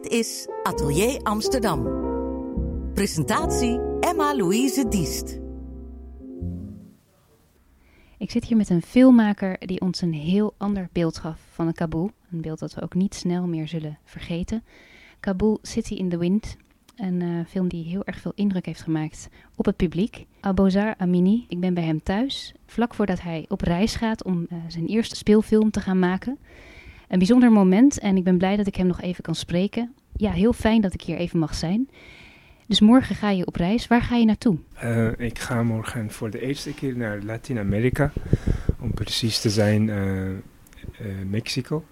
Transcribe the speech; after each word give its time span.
Dit 0.00 0.12
is 0.12 0.48
Atelier 0.62 1.22
Amsterdam. 1.22 1.82
Presentatie 2.94 3.80
Emma-Louise 4.00 4.88
Diest. 4.88 5.38
Ik 8.18 8.30
zit 8.30 8.44
hier 8.44 8.56
met 8.56 8.70
een 8.70 8.82
filmmaker 8.82 9.66
die 9.66 9.80
ons 9.80 10.00
een 10.00 10.12
heel 10.12 10.54
ander 10.56 10.88
beeld 10.92 11.18
gaf 11.18 11.40
van 11.50 11.66
een 11.66 11.72
Kabul. 11.72 12.10
Een 12.30 12.40
beeld 12.40 12.58
dat 12.58 12.74
we 12.74 12.82
ook 12.82 12.94
niet 12.94 13.14
snel 13.14 13.46
meer 13.46 13.68
zullen 13.68 13.98
vergeten. 14.04 14.64
Kabul 15.20 15.58
City 15.62 15.94
in 15.94 16.08
the 16.08 16.18
Wind. 16.18 16.56
Een 16.96 17.20
uh, 17.20 17.46
film 17.48 17.68
die 17.68 17.84
heel 17.84 18.04
erg 18.04 18.18
veel 18.18 18.32
indruk 18.34 18.66
heeft 18.66 18.82
gemaakt 18.82 19.28
op 19.56 19.64
het 19.64 19.76
publiek. 19.76 20.26
Abozar 20.40 20.94
Amini, 20.98 21.44
ik 21.48 21.60
ben 21.60 21.74
bij 21.74 21.84
hem 21.84 22.02
thuis. 22.02 22.54
Vlak 22.66 22.94
voordat 22.94 23.20
hij 23.20 23.44
op 23.48 23.60
reis 23.60 23.94
gaat 23.94 24.24
om 24.24 24.46
uh, 24.52 24.58
zijn 24.68 24.86
eerste 24.86 25.16
speelfilm 25.16 25.70
te 25.70 25.80
gaan 25.80 25.98
maken. 25.98 26.38
Een 27.10 27.18
bijzonder 27.18 27.52
moment 27.52 27.98
en 27.98 28.16
ik 28.16 28.24
ben 28.24 28.38
blij 28.38 28.56
dat 28.56 28.66
ik 28.66 28.76
hem 28.76 28.86
nog 28.86 29.00
even 29.00 29.22
kan 29.22 29.34
spreken. 29.34 29.94
Ja, 30.16 30.30
heel 30.30 30.52
fijn 30.52 30.80
dat 30.80 30.94
ik 30.94 31.00
hier 31.00 31.16
even 31.16 31.38
mag 31.38 31.54
zijn. 31.54 31.88
Dus 32.66 32.80
morgen 32.80 33.14
ga 33.14 33.30
je 33.30 33.46
op 33.46 33.56
reis. 33.56 33.86
Waar 33.86 34.02
ga 34.02 34.16
je 34.16 34.24
naartoe? 34.24 34.58
Uh, 34.84 35.18
ik 35.18 35.38
ga 35.38 35.62
morgen 35.62 36.10
voor 36.10 36.30
de 36.30 36.40
eerste 36.40 36.74
keer 36.74 36.96
naar 36.96 37.22
Latijns-Amerika. 37.22 38.12
Om 38.80 38.94
precies 38.94 39.40
te 39.40 39.50
zijn, 39.50 39.88
uh, 39.88 40.28
uh, 40.28 40.36
Mexico. 41.30 41.84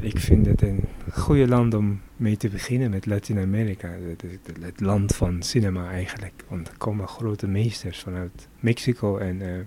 ik 0.00 0.18
vind 0.18 0.46
het 0.46 0.62
een 0.62 0.84
goede 1.12 1.48
land 1.48 1.74
om 1.74 2.00
mee 2.16 2.36
te 2.36 2.48
beginnen 2.48 2.90
met 2.90 3.06
Latijns-Amerika. 3.06 3.88
Het, 3.88 4.22
het, 4.22 4.56
het, 4.60 4.80
land 4.80 5.16
van 5.16 5.42
cinema 5.42 5.90
eigenlijk. 5.90 6.44
Want 6.48 6.68
er 6.68 6.76
komen 6.78 7.08
grote 7.08 7.46
meesters 7.46 7.98
vanuit 7.98 8.48
Mexico. 8.60 9.16
En 9.16 9.66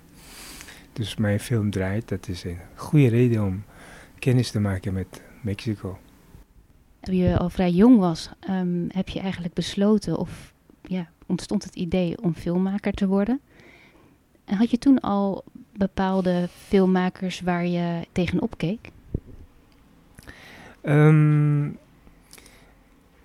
dus 0.96 1.16
mijn 1.16 1.40
film 1.40 1.70
draait. 1.70 2.08
Dat 2.10 2.28
is 2.28 2.44
een 2.44 2.60
goede 2.76 3.08
reden 3.08 3.44
om 3.44 3.64
kennis 4.20 4.52
te 4.52 4.60
maken 4.60 4.94
met 4.94 5.22
Mexico. 5.42 6.00
Toen 7.00 7.16
je 7.16 7.38
al 7.38 7.50
vrij 7.50 7.72
jong 7.72 8.00
was, 8.00 8.30
um, 8.50 8.88
heb 8.92 9.10
je 9.10 9.20
eigenlijk 9.20 9.54
besloten 9.54 10.18
of 10.18 10.54
ja, 10.82 11.10
ontstond 11.26 11.64
het 11.64 11.76
idee 11.76 12.22
om 12.22 12.34
filmmaker 12.34 12.94
te 12.94 13.08
worden. 13.08 13.42
En 14.46 14.58
had 14.58 14.72
je 14.72 14.78
toen 14.78 15.00
al 15.00 15.44
bepaalde 15.78 16.48
filmmakers 16.68 17.42
waar 17.42 17.66
je 17.66 18.08
tegenop 18.12 18.58
keek? 18.58 18.90
Um, 20.82 21.78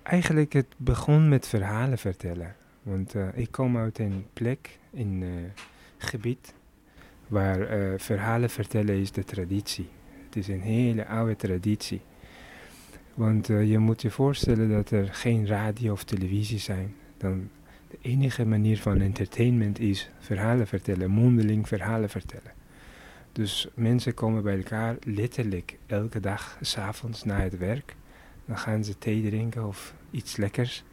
eigenlijk 0.03 0.53
het 0.53 0.67
begon 0.77 1.29
met 1.29 1.47
verhalen 1.47 1.97
vertellen. 1.97 2.55
Want 2.83 3.15
uh, 3.15 3.27
ik 3.33 3.51
kom 3.51 3.77
uit 3.77 3.99
een 3.99 4.25
plek, 4.33 4.79
in 4.91 5.21
uh, 5.21 5.29
gebied, 5.97 6.53
waar 7.31 7.79
uh, 7.79 7.93
verhalen 7.97 8.49
vertellen 8.49 8.95
is 8.95 9.11
de 9.11 9.23
traditie. 9.23 9.89
Het 10.25 10.35
is 10.35 10.47
een 10.47 10.61
hele 10.61 11.07
oude 11.07 11.35
traditie. 11.35 12.01
Want 13.13 13.49
uh, 13.49 13.69
je 13.69 13.77
moet 13.77 14.01
je 14.01 14.11
voorstellen 14.11 14.69
dat 14.69 14.91
er 14.91 15.13
geen 15.13 15.47
radio 15.47 15.91
of 15.91 16.03
televisie 16.03 16.59
zijn. 16.59 16.95
Dan 17.17 17.49
de 17.89 17.97
enige 18.01 18.45
manier 18.45 18.77
van 18.77 19.01
entertainment 19.01 19.79
is 19.79 20.09
verhalen 20.19 20.67
vertellen, 20.67 21.09
mondeling 21.09 21.67
verhalen 21.67 22.09
vertellen. 22.09 22.51
Dus 23.31 23.67
mensen 23.73 24.13
komen 24.13 24.43
bij 24.43 24.57
elkaar 24.57 24.95
letterlijk 25.03 25.77
elke 25.85 26.19
dag, 26.19 26.57
s'avonds 26.61 27.23
na 27.23 27.39
het 27.39 27.57
werk. 27.57 27.95
Dan 28.45 28.57
gaan 28.57 28.83
ze 28.83 28.97
thee 28.97 29.29
drinken 29.29 29.67
of 29.67 29.93
iets 30.09 30.37
lekkers. 30.37 30.83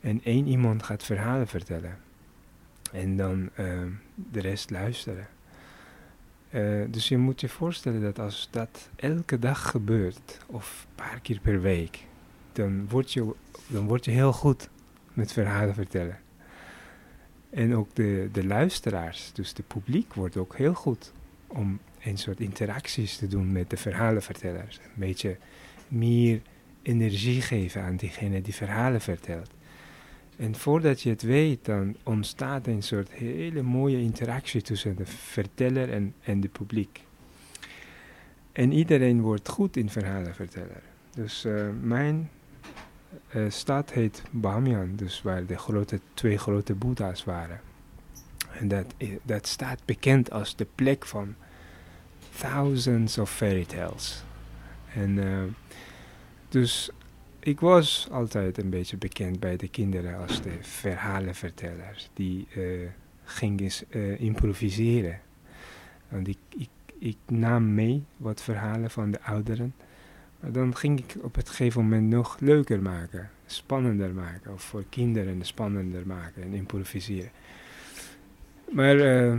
En 0.00 0.20
één 0.24 0.46
iemand 0.46 0.82
gaat 0.82 1.02
verhalen 1.04 1.46
vertellen. 1.46 1.98
En 2.92 3.16
dan 3.16 3.50
uh, 3.58 3.82
de 4.14 4.40
rest 4.40 4.70
luisteren. 4.70 5.34
Uh, 6.56 6.84
dus 6.88 7.08
je 7.08 7.18
moet 7.18 7.40
je 7.40 7.48
voorstellen 7.48 8.00
dat 8.00 8.18
als 8.18 8.48
dat 8.50 8.88
elke 8.96 9.38
dag 9.38 9.70
gebeurt, 9.70 10.38
of 10.46 10.86
een 10.88 10.94
paar 11.04 11.20
keer 11.20 11.40
per 11.40 11.60
week, 11.60 12.04
dan 12.52 12.88
word 12.88 13.12
je, 13.12 13.34
dan 13.66 13.86
word 13.86 14.04
je 14.04 14.10
heel 14.10 14.32
goed 14.32 14.68
met 15.12 15.32
verhalen 15.32 15.74
vertellen. 15.74 16.18
En 17.50 17.76
ook 17.76 17.94
de, 17.94 18.28
de 18.32 18.46
luisteraars, 18.46 19.30
dus 19.32 19.54
de 19.54 19.62
publiek, 19.62 20.14
wordt 20.14 20.36
ook 20.36 20.56
heel 20.56 20.74
goed 20.74 21.12
om 21.46 21.78
een 22.02 22.18
soort 22.18 22.40
interacties 22.40 23.16
te 23.16 23.28
doen 23.28 23.52
met 23.52 23.70
de 23.70 23.76
verhalenvertellers. 23.76 24.76
Een 24.76 24.90
beetje 24.94 25.36
meer 25.88 26.40
energie 26.82 27.42
geven 27.42 27.82
aan 27.82 27.96
diegene 27.96 28.42
die 28.42 28.54
verhalen 28.54 29.00
vertelt. 29.00 29.50
En 30.36 30.54
voordat 30.54 31.00
je 31.00 31.10
het 31.10 31.22
weet, 31.22 31.64
dan 31.64 31.96
ontstaat 32.02 32.66
een 32.66 32.82
soort 32.82 33.10
hele 33.10 33.62
mooie 33.62 34.00
interactie 34.00 34.62
tussen 34.62 34.96
de 34.96 35.06
verteller 35.06 35.92
en, 35.92 36.14
en 36.22 36.40
de 36.40 36.48
publiek. 36.48 37.04
En 38.52 38.72
iedereen 38.72 39.20
wordt 39.20 39.48
goed 39.48 39.76
in 39.76 39.90
verhalen 39.90 40.34
vertellen. 40.34 40.80
Dus 41.14 41.44
uh, 41.44 41.66
mijn 41.80 42.30
uh, 43.34 43.50
stad 43.50 43.92
heet 43.92 44.22
Bamiyan, 44.30 44.96
dus 44.96 45.22
waar 45.22 45.46
de 45.46 45.58
grote, 45.58 46.00
twee 46.14 46.38
grote 46.38 46.74
boeddha's 46.74 47.24
waren. 47.24 47.60
En 48.58 48.68
dat, 48.68 48.94
dat 49.22 49.46
staat 49.46 49.80
bekend 49.84 50.30
als 50.30 50.56
de 50.56 50.66
plek 50.74 51.06
van 51.06 51.34
thousands 52.38 53.18
of 53.18 53.30
fairy 53.30 53.64
tales. 53.64 54.24
En 54.94 55.16
uh, 55.16 55.42
dus 56.48 56.90
ik 57.46 57.60
was 57.60 58.08
altijd 58.10 58.58
een 58.58 58.70
beetje 58.70 58.96
bekend 58.96 59.40
bij 59.40 59.56
de 59.56 59.68
kinderen 59.68 60.18
als 60.18 60.42
de 60.42 60.56
verhalenvertellers. 60.60 62.10
Die 62.14 62.46
uh, 62.56 62.88
gingen 63.24 63.70
uh, 63.90 64.20
improviseren. 64.20 65.20
Want 66.08 66.28
ik, 66.28 66.38
ik, 66.98 67.16
nam 67.26 67.74
mee 67.74 68.04
wat 68.16 68.42
verhalen 68.42 68.90
van 68.90 69.10
de 69.10 69.22
ouderen. 69.22 69.74
Maar 70.40 70.52
dan 70.52 70.76
ging 70.76 70.98
ik 70.98 71.16
op 71.22 71.34
het 71.34 71.48
gegeven 71.48 71.82
moment 71.82 72.08
nog 72.08 72.36
leuker 72.40 72.82
maken. 72.82 73.30
Spannender 73.46 74.14
maken. 74.14 74.52
Of 74.52 74.62
voor 74.62 74.84
kinderen 74.88 75.44
spannender 75.44 76.06
maken 76.06 76.42
en 76.42 76.52
improviseren. 76.52 77.30
Maar 78.72 78.96
uh, 78.96 79.34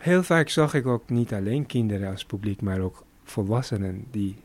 heel 0.00 0.22
vaak 0.22 0.48
zag 0.48 0.74
ik 0.74 0.86
ook 0.86 1.10
niet 1.10 1.32
alleen 1.32 1.66
kinderen 1.66 2.10
als 2.10 2.24
publiek, 2.24 2.60
maar 2.60 2.80
ook 2.80 3.04
volwassenen 3.24 4.04
die 4.10 4.36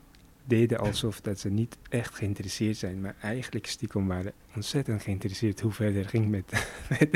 deden 0.46 0.80
alsof 0.80 1.22
dat 1.22 1.40
ze 1.40 1.50
niet 1.50 1.78
echt 1.90 2.16
geïnteresseerd 2.16 2.78
zijn, 2.78 3.02
maar 3.02 3.16
eigenlijk 3.22 3.68
stiekem 3.68 4.08
waren 4.08 4.34
ontzettend 4.56 5.02
geïnteresseerd 5.02 5.60
hoe 5.60 5.72
verder 5.72 6.06
ging 6.06 6.30
met, 6.30 6.52
met, 6.90 7.12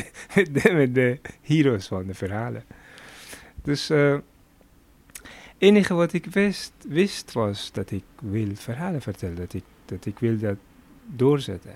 de, 0.53 0.71
met, 0.73 0.95
de, 0.95 1.19
heroes 1.41 1.87
van 1.87 2.07
de 2.07 2.13
verhalen. 2.13 2.63
Dus 3.61 3.87
het 3.87 3.97
uh, 3.97 4.17
enige 5.57 5.93
wat 5.93 6.13
ik 6.13 6.25
wist, 6.25 6.73
wist 6.87 7.31
was 7.31 7.71
dat 7.71 7.91
ik 7.91 8.03
wil 8.21 8.55
verhalen 8.55 9.01
vertellen, 9.01 9.35
dat 9.35 9.53
ik, 9.53 9.63
dat 9.85 10.05
ik 10.05 10.19
wil 10.19 10.37
dat 10.37 10.57
doorzetten. 11.05 11.75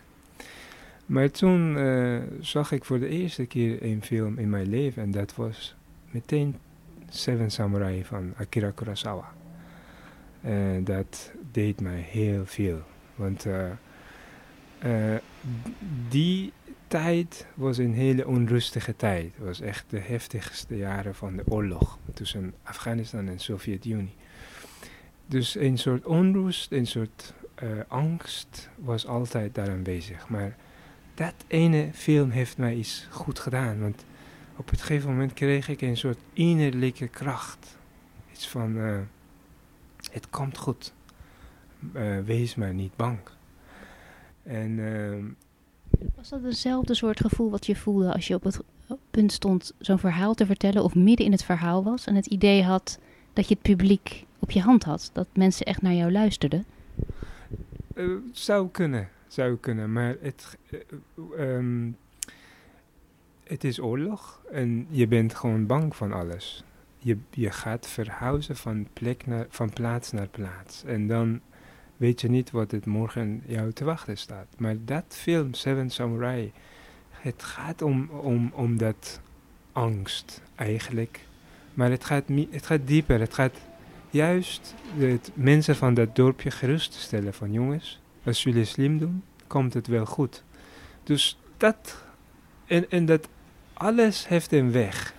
Maar 1.05 1.31
toen 1.31 1.77
uh, 1.77 2.21
zag 2.39 2.71
ik 2.71 2.85
voor 2.85 2.99
de 2.99 3.07
eerste 3.07 3.45
keer 3.45 3.83
een 3.83 4.03
film 4.03 4.38
in 4.38 4.49
mijn 4.49 4.69
leven 4.69 5.03
en 5.03 5.11
dat 5.11 5.35
was 5.35 5.75
meteen 6.11 6.55
Seven 7.09 7.51
Samurai 7.51 8.05
van 8.05 8.33
Akira 8.38 8.71
Kurosawa. 8.71 9.33
En 10.41 10.83
dat 10.83 11.31
deed 11.51 11.81
mij 11.81 11.99
heel 11.99 12.45
veel. 12.45 12.81
Want 13.15 13.45
uh, 13.45 13.65
uh, 14.85 15.15
die 16.09 16.53
tijd 16.87 17.45
was 17.53 17.77
een 17.77 17.93
hele 17.93 18.27
onrustige 18.27 18.95
tijd. 18.95 19.31
Het 19.35 19.45
was 19.45 19.61
echt 19.61 19.85
de 19.89 19.99
heftigste 19.99 20.77
jaren 20.77 21.15
van 21.15 21.35
de 21.35 21.43
oorlog 21.45 21.97
tussen 22.13 22.53
Afghanistan 22.63 23.27
en 23.27 23.39
Sovjet-Unie. 23.39 24.15
Dus 25.25 25.55
een 25.55 25.77
soort 25.77 26.05
onrust, 26.05 26.71
een 26.71 26.88
soort 26.88 27.33
uh, 27.63 27.69
angst 27.88 28.69
was 28.75 29.07
altijd 29.07 29.55
daar 29.55 29.69
aanwezig. 29.69 30.29
Maar 30.29 30.55
dat 31.13 31.33
ene 31.47 31.89
film 31.93 32.29
heeft 32.29 32.57
mij 32.57 32.75
iets 32.75 33.07
goed 33.11 33.39
gedaan. 33.39 33.79
Want 33.79 34.05
op 34.55 34.69
het 34.69 34.81
gegeven 34.81 35.09
moment 35.09 35.33
kreeg 35.33 35.69
ik 35.69 35.81
een 35.81 35.97
soort 35.97 36.19
innerlijke 36.33 37.07
kracht. 37.07 37.77
Iets 38.31 38.47
van 38.47 38.77
het 40.11 40.29
komt 40.29 40.57
goed. 40.57 40.93
Uh, 41.94 42.19
wees 42.19 42.56
maar 42.56 42.73
niet 42.73 42.95
bang. 42.95 43.19
En, 44.44 44.77
uh, 44.77 46.06
Was 46.15 46.30
dat 46.30 46.44
hetzelfde 46.44 46.94
soort 46.94 47.19
gevoel 47.19 47.50
wat 47.50 47.65
je 47.65 47.75
voelde 47.75 48.13
als 48.13 48.27
je 48.27 48.36
op 48.36 48.44
het 48.44 48.62
punt 49.12 49.31
stond 49.31 49.74
zo'n 49.77 50.00
verhaal 50.00 50.33
te 50.33 50.45
vertellen 50.45 50.83
of 50.83 50.95
midden 50.95 51.25
in 51.25 51.31
het 51.31 51.44
verhaal 51.44 51.83
was 51.83 52.06
en 52.06 52.15
het 52.15 52.25
idee 52.25 52.63
had 52.63 53.00
dat 53.33 53.48
je 53.48 53.53
het 53.53 53.63
publiek 53.63 54.25
op 54.39 54.51
je 54.51 54.62
hand 54.62 54.83
had, 54.83 55.09
dat 55.13 55.27
mensen 55.33 55.65
echt 55.65 55.81
naar 55.81 55.94
jou 55.94 56.12
luisterden? 56.12 56.65
Uh, 57.95 58.18
zou 58.31 58.69
kunnen, 58.69 59.09
zou 59.27 59.57
kunnen, 59.57 59.92
maar 59.92 60.15
het, 60.21 60.57
um, 61.38 61.98
het 63.44 63.63
is 63.63 63.80
oorlog 63.80 64.42
en 64.51 64.88
je 64.89 65.07
bent 65.07 65.36
gewoon 65.36 65.65
bang 65.65 65.95
van 65.95 66.13
alles 66.13 66.63
je, 67.00 67.18
je 67.30 67.51
gaat 67.51 67.88
verhuizen 67.88 68.56
van, 68.56 68.88
plek 68.94 69.25
naar, 69.25 69.45
van 69.50 69.69
plaats 69.69 70.12
naar 70.12 70.27
plaats. 70.27 70.83
En 70.83 71.07
dan 71.07 71.42
weet 72.00 72.22
je 72.22 72.30
niet 72.30 72.51
wat 72.51 72.72
het 72.72 72.86
morgen 72.86 73.44
jou 73.46 73.72
te 73.72 73.84
wachten 73.84 74.18
staat. 74.18 74.48
Maar 74.57 74.75
dat 74.86 75.04
film, 75.07 75.54
Seven 75.54 75.90
Samurai, 75.90 76.51
het 77.10 77.44
gaat 77.44 77.81
om, 77.81 78.10
om, 78.10 78.51
om 78.54 78.78
dat 78.78 79.22
angst 79.72 80.42
eigenlijk. 80.56 81.19
Maar 81.74 81.90
het 81.90 82.06
gaat, 82.06 82.24
het 82.51 82.66
gaat 82.66 82.88
dieper. 82.88 83.19
Het 83.19 83.34
gaat 83.34 83.56
juist 84.10 84.75
het 84.98 85.31
mensen 85.34 85.75
van 85.75 85.94
dat 85.94 86.16
dorpje 86.16 86.51
gerust 86.51 86.94
stellen 86.94 87.34
van 87.34 87.51
jongens, 87.51 88.00
als 88.24 88.44
jullie 88.44 88.66
slim 88.66 89.00
doen, 89.00 89.24
komt 89.48 89.74
het 89.74 89.88
wel 89.88 90.06
goed. 90.06 90.44
Dus 91.04 91.40
dat, 91.57 92.04
en, 92.66 92.90
en 92.90 93.06
dat 93.06 93.28
alles 93.74 94.28
heeft 94.28 94.51
een 94.51 94.72
weg. 94.72 95.13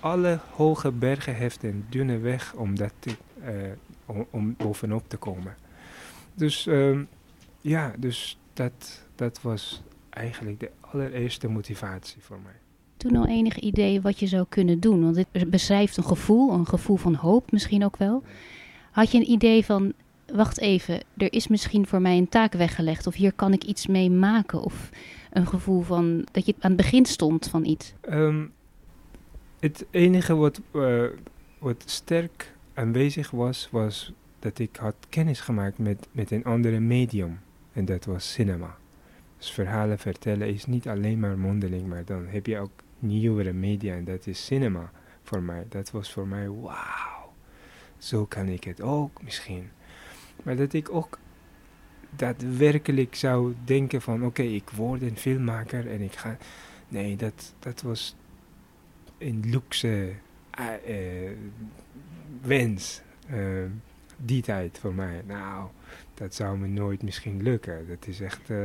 Alle 0.00 0.38
hoge 0.50 0.92
bergen 0.92 1.34
heeft 1.34 1.62
een 1.62 1.86
dunne 1.88 2.18
weg 2.18 2.54
om, 2.54 2.76
dat 2.76 2.92
te, 2.98 3.16
eh, 3.40 4.16
om, 4.30 4.54
bovenop 4.56 5.08
te 5.08 5.16
komen. 5.16 5.56
Dus 6.38 6.66
ehm, 6.66 7.04
ja, 7.60 7.94
dus 7.98 8.38
dat, 8.52 9.06
dat 9.14 9.42
was 9.42 9.82
eigenlijk 10.10 10.60
de 10.60 10.70
allereerste 10.80 11.48
motivatie 11.48 12.22
voor 12.22 12.38
mij. 12.42 12.52
Toen 12.96 13.16
al 13.16 13.26
enig 13.26 13.58
idee 13.58 14.00
wat 14.00 14.18
je 14.18 14.26
zou 14.26 14.46
kunnen 14.48 14.80
doen? 14.80 15.02
Want 15.02 15.14
dit 15.14 15.50
beschrijft 15.50 15.96
een 15.96 16.04
gevoel, 16.04 16.52
een 16.52 16.66
gevoel 16.66 16.96
van 16.96 17.14
hoop 17.14 17.52
misschien 17.52 17.84
ook 17.84 17.96
wel. 17.96 18.22
Had 18.90 19.10
je 19.10 19.18
een 19.18 19.30
idee 19.30 19.64
van, 19.64 19.92
wacht 20.32 20.60
even, 20.60 21.00
er 21.16 21.32
is 21.32 21.48
misschien 21.48 21.86
voor 21.86 22.00
mij 22.00 22.18
een 22.18 22.28
taak 22.28 22.52
weggelegd 22.52 23.06
of 23.06 23.14
hier 23.14 23.32
kan 23.32 23.52
ik 23.52 23.64
iets 23.64 23.86
mee 23.86 24.10
maken? 24.10 24.62
Of 24.62 24.90
een 25.30 25.46
gevoel 25.46 25.82
van 25.82 26.26
dat 26.32 26.46
je 26.46 26.54
aan 26.58 26.70
het 26.70 26.76
begin 26.80 27.06
stond 27.06 27.48
van 27.48 27.64
iets? 27.64 27.92
Ehm, 28.00 28.46
het 29.60 29.86
enige 29.90 30.34
wat, 30.34 30.60
uh, 30.72 31.04
wat 31.58 31.82
sterk 31.86 32.54
aanwezig 32.74 33.30
was, 33.30 33.68
was 33.70 34.12
dat 34.38 34.58
ik 34.58 34.76
had 34.76 34.94
kennis 35.08 35.40
gemaakt 35.40 35.78
met, 35.78 36.06
met 36.12 36.30
een 36.30 36.44
andere 36.44 36.80
medium. 36.80 37.40
En 37.72 37.84
dat 37.84 38.04
was 38.04 38.32
cinema. 38.32 38.76
Dus 39.36 39.50
verhalen 39.50 39.98
vertellen 39.98 40.48
is 40.48 40.66
niet 40.66 40.88
alleen 40.88 41.20
maar 41.20 41.38
mondeling, 41.38 41.86
maar 41.86 42.04
dan 42.04 42.26
heb 42.26 42.46
je 42.46 42.58
ook 42.58 42.70
nieuwere 42.98 43.52
media 43.52 43.94
en 43.94 44.04
dat 44.04 44.26
is 44.26 44.44
cinema 44.44 44.90
voor 45.22 45.42
mij. 45.42 45.66
Dat 45.68 45.90
was 45.90 46.12
voor 46.12 46.26
mij, 46.26 46.50
wauw, 46.50 47.32
zo 47.98 48.26
kan 48.26 48.48
ik 48.48 48.64
het 48.64 48.80
ook 48.80 49.22
misschien. 49.22 49.70
Maar 50.42 50.56
dat 50.56 50.72
ik 50.72 50.90
ook 50.90 51.18
daadwerkelijk 52.10 53.14
zou 53.14 53.54
denken 53.64 54.02
van, 54.02 54.24
oké, 54.24 54.42
ik 54.42 54.70
word 54.70 55.02
een 55.02 55.16
filmmaker 55.16 55.90
en 55.90 56.00
ik 56.00 56.12
ga... 56.12 56.36
Nee, 56.88 57.16
dat, 57.16 57.54
dat 57.58 57.82
was 57.82 58.16
een 59.18 59.42
luxe 59.46 60.12
uh, 60.60 61.30
wens. 62.42 63.00
Uh, 63.30 63.64
die 64.24 64.42
tijd 64.42 64.78
voor 64.78 64.94
mij. 64.94 65.22
Nou, 65.26 65.68
dat 66.14 66.34
zou 66.34 66.58
me 66.58 66.66
nooit 66.66 67.02
misschien 67.02 67.42
lukken. 67.42 67.88
Dat 67.88 68.06
is 68.06 68.20
echt 68.20 68.50
uh, 68.50 68.58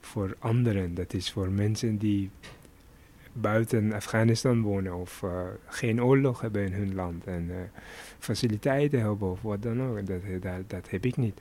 voor 0.00 0.36
anderen. 0.38 0.94
Dat 0.94 1.12
is 1.14 1.32
voor 1.32 1.50
mensen 1.50 1.98
die 1.98 2.30
buiten 3.32 3.92
Afghanistan 3.92 4.62
wonen 4.62 4.94
of 4.94 5.22
uh, 5.22 5.42
geen 5.66 6.02
oorlog 6.02 6.40
hebben 6.40 6.64
in 6.64 6.72
hun 6.72 6.94
land 6.94 7.26
en 7.26 7.46
uh, 7.48 7.56
faciliteiten 8.18 9.00
hebben 9.00 9.30
of 9.30 9.42
wat 9.42 9.62
dan 9.62 9.82
ook. 9.82 10.06
Dat, 10.06 10.20
dat, 10.40 10.70
dat 10.70 10.90
heb 10.90 11.04
ik 11.04 11.16
niet. 11.16 11.40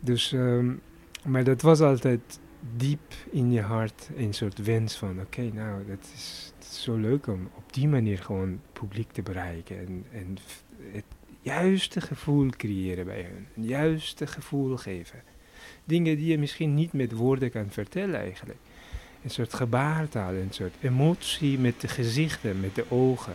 Dus, 0.00 0.32
um, 0.32 0.80
maar 1.24 1.44
dat 1.44 1.62
was 1.62 1.80
altijd 1.80 2.40
diep 2.76 3.14
in 3.30 3.52
je 3.52 3.60
hart 3.60 4.10
een 4.16 4.34
soort 4.34 4.64
wens 4.64 4.96
van 4.96 5.20
oké, 5.20 5.42
nou, 5.42 5.86
dat 5.86 6.10
is, 6.14 6.52
dat 6.58 6.68
is, 6.68 6.82
zo 6.82 6.96
leuk 6.96 7.26
om 7.26 7.48
op 7.54 7.72
die 7.72 7.88
manier 7.88 8.18
gewoon 8.18 8.60
publiek 8.72 9.12
te 9.12 9.22
bereiken 9.22 9.78
en, 9.78 10.04
en 10.12 10.36
het 10.92 11.04
juiste 11.42 12.00
gevoel 12.00 12.48
creëren 12.50 13.04
bij 13.04 13.22
hun. 13.22 13.46
Een 13.56 13.68
juiste 13.68 14.26
gevoel 14.26 14.76
geven. 14.76 15.22
Dingen 15.84 16.16
die 16.16 16.26
je 16.26 16.38
misschien 16.38 16.74
niet 16.74 16.92
met 16.92 17.12
woorden 17.12 17.50
kan 17.50 17.70
vertellen 17.70 18.20
eigenlijk. 18.20 18.58
Een 19.24 19.30
soort 19.30 19.54
gebaartaal, 19.54 20.34
een 20.34 20.50
soort 20.50 20.74
emotie 20.80 21.58
met 21.58 21.80
de 21.80 21.88
gezichten, 21.88 22.60
met 22.60 22.74
de 22.74 22.84
ogen. 22.88 23.32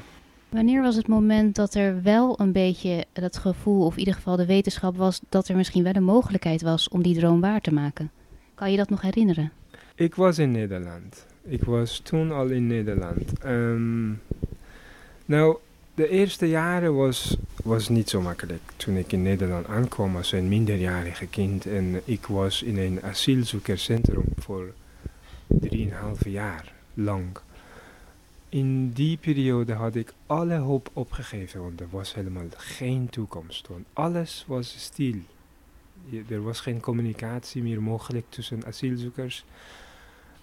Wanneer 0.49 0.81
was 0.81 0.95
het 0.95 1.07
moment 1.07 1.55
dat 1.55 1.73
er 1.73 2.01
wel 2.01 2.39
een 2.39 2.51
beetje 2.51 3.05
dat 3.13 3.37
gevoel, 3.37 3.85
of 3.85 3.93
in 3.93 3.99
ieder 3.99 4.13
geval 4.13 4.35
de 4.35 4.45
wetenschap 4.45 4.97
was, 4.97 5.21
dat 5.29 5.47
er 5.47 5.55
misschien 5.55 5.83
wel 5.83 5.95
een 5.95 6.03
mogelijkheid 6.03 6.61
was 6.61 6.89
om 6.89 7.03
die 7.03 7.15
droom 7.15 7.41
waar 7.41 7.61
te 7.61 7.73
maken? 7.73 8.11
Kan 8.55 8.71
je 8.71 8.77
dat 8.77 8.89
nog 8.89 9.01
herinneren? 9.01 9.51
Ik 9.95 10.15
was 10.15 10.37
in 10.37 10.51
Nederland. 10.51 11.25
Ik 11.43 11.63
was 11.63 11.99
toen 11.99 12.31
al 12.31 12.47
in 12.47 12.67
Nederland. 12.67 13.45
Um, 13.45 14.21
nou, 15.25 15.57
de 15.97 16.09
eerste 16.09 16.49
jaren 16.49 16.95
was, 16.95 17.37
was 17.63 17.89
niet 17.89 18.09
zo 18.09 18.21
makkelijk. 18.21 18.61
Toen 18.75 18.95
ik 18.95 19.11
in 19.11 19.21
Nederland 19.21 19.67
aankwam 19.67 20.15
als 20.15 20.31
een 20.31 20.47
minderjarige 20.47 21.27
kind 21.27 21.65
en 21.65 22.01
ik 22.05 22.25
was 22.25 22.63
in 22.63 22.77
een 22.77 23.03
asielzoekerscentrum 23.03 24.23
voor 24.35 24.73
3,5 25.69 25.69
jaar 26.25 26.73
lang. 26.93 27.25
In 28.49 28.91
die 28.93 29.17
periode 29.17 29.73
had 29.73 29.95
ik 29.95 30.13
alle 30.25 30.55
hoop 30.55 30.89
opgegeven, 30.93 31.61
want 31.61 31.79
er 31.79 31.89
was 31.89 32.13
helemaal 32.13 32.47
geen 32.57 33.09
toekomst. 33.09 33.67
Alles 33.93 34.45
was 34.47 34.75
stil. 34.79 35.15
Er 36.29 36.43
was 36.43 36.59
geen 36.59 36.79
communicatie 36.79 37.63
meer 37.63 37.81
mogelijk 37.81 38.25
tussen 38.29 38.65
asielzoekers, 38.65 39.45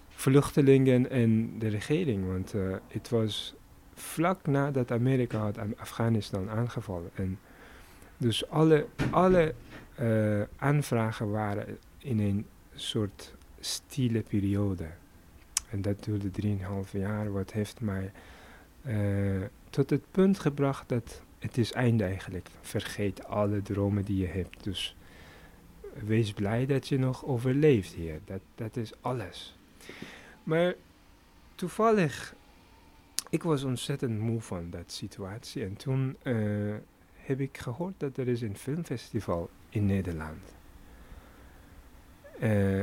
vluchtelingen 0.09 1.11
en 1.11 1.59
de 1.59 1.69
regering. 1.69 2.27
Want 2.27 2.55
uh, 2.55 2.77
het 2.89 3.09
was 3.09 3.55
vlak 3.95 4.47
nadat 4.47 4.93
Amerika 4.93 5.39
had 5.39 5.59
Afghanistan 5.77 6.51
aangevallen. 6.51 7.11
En 7.15 7.39
dus 8.17 8.49
alle, 8.49 8.87
alle 9.11 9.55
uh, 10.01 10.43
aanvragen 10.57 11.31
waren 11.31 11.79
in 11.99 12.19
een 12.19 12.47
soort 12.75 13.35
stille 13.61 14.21
periode. 14.21 14.87
En 15.71 15.83
dat 15.83 16.05
duurde 16.05 16.31
3,5 16.43 16.91
jaar, 16.91 17.33
wat 17.33 17.53
heeft 17.53 17.81
mij 17.81 18.13
uh, 18.87 19.43
tot 19.71 19.91
het 19.91 20.03
punt 20.11 20.39
gebracht 20.39 20.89
dat 20.89 21.23
het 21.39 21.59
is 21.59 21.73
einde 21.73 22.05
eigenlijk. 22.05 22.49
Vergeet 22.61 23.25
alle 23.25 23.63
dromen 23.63 24.05
die 24.05 24.19
je 24.19 24.27
hebt. 24.27 24.65
Dus 24.65 24.97
wees 26.05 26.33
blij 26.33 26.67
dat 26.67 26.89
je 26.89 26.99
nog 26.99 27.25
overleeft 27.25 27.93
hier. 27.93 28.21
Dat, 28.25 28.41
dat 28.55 28.77
is 28.77 28.93
alles. 29.01 29.57
Maar 30.43 30.75
toevallig 31.55 32.35
ik 33.35 33.43
was 33.43 33.65
ontzettend 33.65 34.19
moe 34.19 34.41
van 34.41 34.71
dat 34.71 34.93
situatie. 34.93 35.65
En 35.65 35.77
toen 35.77 36.17
uh, 36.23 36.75
heb 37.15 37.41
ik 37.41 37.59
gehoord 37.59 37.95
dat 37.97 38.17
er 38.17 38.29
is 38.29 38.43
een 38.43 38.57
filmfestival 38.57 39.51
in 39.69 39.87
Nederland. 39.87 40.55
Uh, 42.41 42.81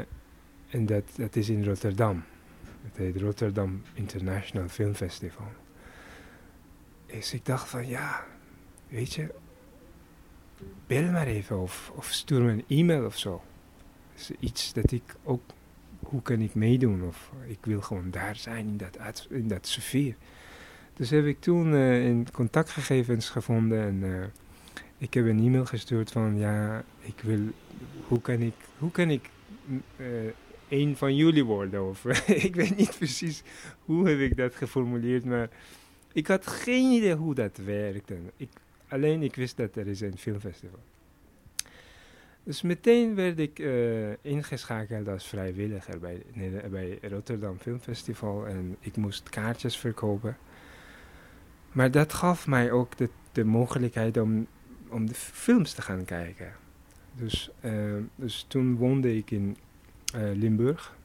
en 0.70 0.86
dat, 0.86 1.04
dat 1.16 1.36
is 1.36 1.50
in 1.50 1.66
Rotterdam. 1.66 2.24
Het 2.82 2.98
heet 2.98 3.18
Rotterdam 3.18 3.82
International 3.94 4.68
Film 4.68 4.94
Festival. 4.94 5.52
Dus 7.06 7.34
ik 7.34 7.46
dacht 7.46 7.70
van 7.70 7.88
ja, 7.88 8.26
weet 8.88 9.14
je, 9.14 9.34
bel 10.88 11.12
maar 11.12 11.28
even 11.28 11.60
of, 11.60 11.92
of 11.96 12.06
stuur 12.06 12.42
me 12.42 12.52
een 12.52 12.66
e-mail 12.68 13.06
of 13.06 13.18
zo. 13.18 13.44
is 14.16 14.32
iets 14.40 14.74
dat 14.74 14.92
ik 14.92 15.16
ook, 15.24 15.42
hoe 16.00 16.22
kan 16.22 16.40
ik 16.40 16.54
meedoen? 16.54 17.04
Of 17.04 17.32
ik 17.46 17.60
wil 17.62 17.82
gewoon 17.82 18.12
daar 18.12 18.36
zijn 18.36 18.68
in 18.68 18.78
dat, 18.78 19.28
in 19.30 19.48
dat 19.48 19.68
sfeer. 19.68 20.16
Dus 20.94 21.10
heb 21.10 21.26
ik 21.26 21.40
toen 21.40 21.74
uh, 21.74 22.06
in 22.06 22.28
contactgegevens 22.32 23.30
gevonden 23.30 23.82
en 23.82 24.02
uh, 24.02 24.24
ik 24.98 25.14
heb 25.14 25.26
een 25.26 25.40
e-mail 25.40 25.66
gestuurd 25.66 26.12
van 26.12 26.38
ja, 26.38 26.84
ik 27.02 27.20
wil, 27.24 27.40
hoe 28.08 28.22
kan 28.22 28.40
ik, 28.42 28.54
hoe 28.78 28.92
kan 28.92 29.10
ik 29.10 29.30
uh, 29.98 30.08
een 30.70 30.98
van 30.98 31.16
jullie 31.16 31.46
worden? 31.46 31.88
Of 31.88 32.06
ik 32.48 32.56
weet 32.56 32.78
niet 32.78 32.98
precies 32.98 33.44
hoe 33.86 34.10
heb 34.10 34.20
ik 34.20 34.38
dat 34.38 34.56
geformuleerd, 34.56 35.26
maar 35.26 35.50
ik 36.14 36.28
had 36.28 36.48
geen 36.48 36.92
idee 36.92 37.16
hoe 37.16 37.36
dat 37.36 37.58
werkte. 37.66 38.18
Ik, 38.38 38.50
alleen 38.88 39.24
ik 39.24 39.36
wist 39.36 39.58
dat 39.58 39.76
er 39.76 39.88
is 39.88 40.02
een 40.02 40.18
filmfestival. 40.18 40.80
Dus 42.44 42.62
meteen 42.62 43.16
werd 43.16 43.40
ik 43.40 43.60
ingeschakeld 44.22 45.08
als 45.08 45.28
vrijwilliger 45.28 46.00
bij, 46.00 46.24
bij 46.70 47.00
Rotterdam 47.02 47.58
Filmfestival 47.60 48.48
en 48.48 48.78
ik 48.80 48.96
moest 48.96 49.30
kaartjes 49.30 49.78
verkopen. 49.78 50.38
Maar 51.72 51.92
dat 51.92 52.14
gaf 52.14 52.48
mij 52.48 52.72
ook 52.72 52.98
de, 52.98 53.10
de 53.32 53.44
mogelijkheid 53.44 54.18
om, 54.18 54.48
om 54.88 55.06
de 55.06 55.14
films 55.14 55.74
te 55.74 55.82
gaan 55.82 56.06
kijken. 56.06 56.54
Dus, 57.16 57.52
uh, 57.62 57.96
dus 58.16 58.46
toen 58.48 58.76
woonde 58.76 59.18
ik 59.18 59.32
in 59.32 59.58
uh, 60.16 60.22
Limburg. 60.34 60.96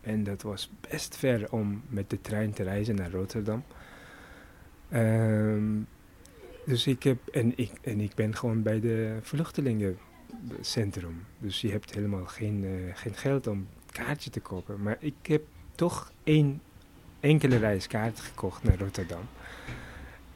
En 0.00 0.24
dat 0.24 0.42
was 0.42 0.70
best 0.90 1.16
ver 1.16 1.52
om 1.52 1.82
met 1.88 2.10
de 2.10 2.20
trein 2.20 2.52
te 2.52 2.62
reizen 2.62 2.94
naar 2.94 3.10
Rotterdam. 3.10 3.64
Um, 4.92 5.86
dus 6.66 6.86
ik 6.86 7.02
heb, 7.02 7.28
en 7.28 7.52
ik, 7.56 7.72
en 7.82 8.00
ik 8.00 8.14
ben 8.14 8.36
gewoon 8.36 8.62
bij 8.62 8.80
de 8.80 9.18
vluchtelingencentrum. 9.22 11.24
Dus 11.38 11.60
je 11.60 11.70
hebt 11.70 11.94
helemaal 11.94 12.26
geen, 12.26 12.64
uh, 12.64 12.70
geen 12.94 13.14
geld 13.14 13.46
om 13.46 13.66
kaartje 13.90 14.30
te 14.30 14.40
kopen. 14.40 14.82
Maar 14.82 14.96
ik 15.00 15.14
heb 15.22 15.42
toch 15.74 16.12
één 16.22 16.60
enkele 17.24 17.56
reiskaart 17.56 18.20
gekocht 18.20 18.62
naar 18.62 18.78
Rotterdam. 18.78 19.22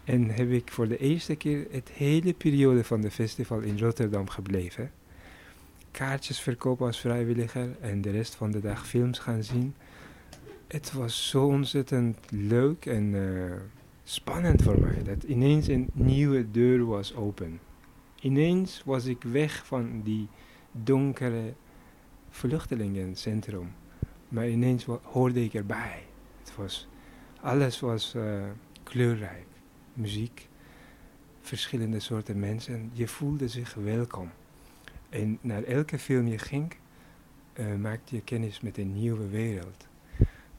En 0.05 0.31
heb 0.31 0.51
ik 0.51 0.71
voor 0.71 0.89
de 0.89 0.99
eerste 0.99 1.37
keer 1.37 1.67
het 1.71 1.89
hele 1.89 2.33
periode 2.33 2.85
van 2.85 3.01
de 3.01 3.11
festival 3.11 3.61
in 3.61 3.79
Rotterdam 3.79 4.29
gebleven. 4.29 4.91
Kaartjes 5.91 6.41
verkopen 6.41 6.87
als 6.87 7.01
vrijwilliger 7.01 7.69
en 7.81 8.01
de 8.01 8.11
rest 8.11 8.35
van 8.35 8.51
de 8.51 8.61
dag 8.61 8.87
films 8.87 9.19
gaan 9.19 9.43
zien. 9.43 9.75
Het 10.67 10.93
was 10.93 11.29
zo 11.29 11.47
ontzettend 11.47 12.19
leuk 12.31 12.87
en 12.87 13.05
uh, 13.05 13.53
spannend 14.05 14.63
voor 14.63 14.81
mij. 14.81 15.03
Dat 15.03 15.23
ineens 15.23 15.69
een 15.69 15.89
nieuwe 15.93 16.51
deur 16.51 16.87
was 16.87 17.15
open. 17.15 17.61
Ineens 18.21 18.83
was 18.85 19.05
ik 19.05 19.23
weg 19.23 19.67
van 19.67 20.01
die 20.05 20.29
donkere 20.73 21.53
vluchtelingencentrum. 22.31 23.73
Maar 24.29 24.49
ineens 24.49 24.87
hoorde 25.03 25.45
ik 25.45 25.55
erbij. 25.55 26.08
Het 26.49 26.57
was, 26.57 26.89
alles 27.41 27.81
was 27.81 28.15
uh, 28.17 28.45
kleurrijk. 28.83 29.47
Muziek, 29.93 30.49
verschillende 31.41 32.01
soorten 32.01 32.39
mensen. 32.39 32.91
Je 32.93 33.09
voelde 33.09 33.49
zich 33.49 33.75
welkom. 33.75 34.31
En 35.09 35.39
naar 35.41 35.63
elke 35.63 35.99
film 35.99 36.27
je 36.27 36.39
ging, 36.39 36.75
uh, 37.55 37.75
maakte 37.75 38.15
je 38.15 38.23
kennis 38.23 38.61
met 38.61 38.79
een 38.79 38.93
nieuwe 38.93 39.29
wereld. 39.29 39.87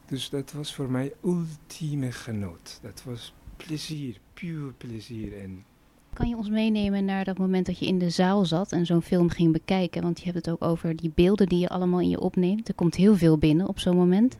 Dus 0.06 0.30
dat 0.30 0.52
was 0.52 0.74
voor 0.74 0.90
mij 0.90 1.12
ultieme 1.24 2.12
genot. 2.12 2.78
Dat 2.82 3.02
was 3.04 3.34
plezier, 3.56 4.16
puur 4.34 4.72
plezier. 4.72 5.40
En 5.40 5.64
kan 6.12 6.28
je 6.28 6.36
ons 6.36 6.48
meenemen 6.48 7.04
naar 7.04 7.24
dat 7.24 7.38
moment 7.38 7.66
dat 7.66 7.78
je 7.78 7.86
in 7.86 7.98
de 7.98 8.10
zaal 8.10 8.44
zat 8.44 8.72
en 8.72 8.86
zo'n 8.86 9.02
film 9.02 9.28
ging 9.28 9.52
bekijken? 9.52 10.02
Want 10.02 10.18
je 10.18 10.24
hebt 10.24 10.36
het 10.36 10.50
ook 10.50 10.62
over 10.62 10.96
die 10.96 11.12
beelden 11.14 11.48
die 11.48 11.58
je 11.58 11.68
allemaal 11.68 12.00
in 12.00 12.08
je 12.08 12.20
opneemt. 12.20 12.68
Er 12.68 12.74
komt 12.74 12.94
heel 12.94 13.16
veel 13.16 13.38
binnen 13.38 13.68
op 13.68 13.78
zo'n 13.78 13.96
moment. 13.96 14.36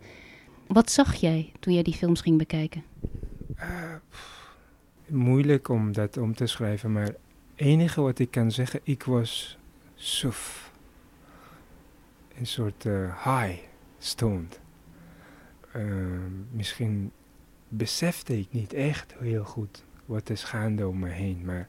Wat 0.73 0.91
zag 0.91 1.15
jij 1.15 1.53
toen 1.61 1.75
jij 1.75 1.83
die 1.83 1.95
films 1.95 2.21
ging 2.21 2.39
bekijken? 2.39 2.85
Uh, 3.57 3.95
moeilijk 5.07 5.69
om 5.69 5.93
dat 5.93 6.17
om 6.17 6.35
te 6.35 6.47
schrijven, 6.47 6.93
maar 6.93 7.05
het 7.05 7.19
enige 7.55 8.01
wat 8.01 8.19
ik 8.19 8.31
kan 8.31 8.51
zeggen, 8.53 8.81
ik 8.83 9.03
was 9.03 9.59
suf. 9.95 10.73
Een 12.39 12.47
soort 12.47 12.85
uh, 12.85 13.25
high 13.25 13.63
stond. 13.99 14.61
Uh, 15.77 15.85
misschien 16.51 17.13
besefte 17.69 18.39
ik 18.39 18.47
niet 18.51 18.73
echt 18.73 19.15
heel 19.19 19.45
goed 19.45 19.85
wat 20.05 20.31
is 20.31 20.43
gaande 20.43 20.89
om 20.89 20.99
me 20.99 21.09
heen. 21.09 21.45
Maar 21.45 21.69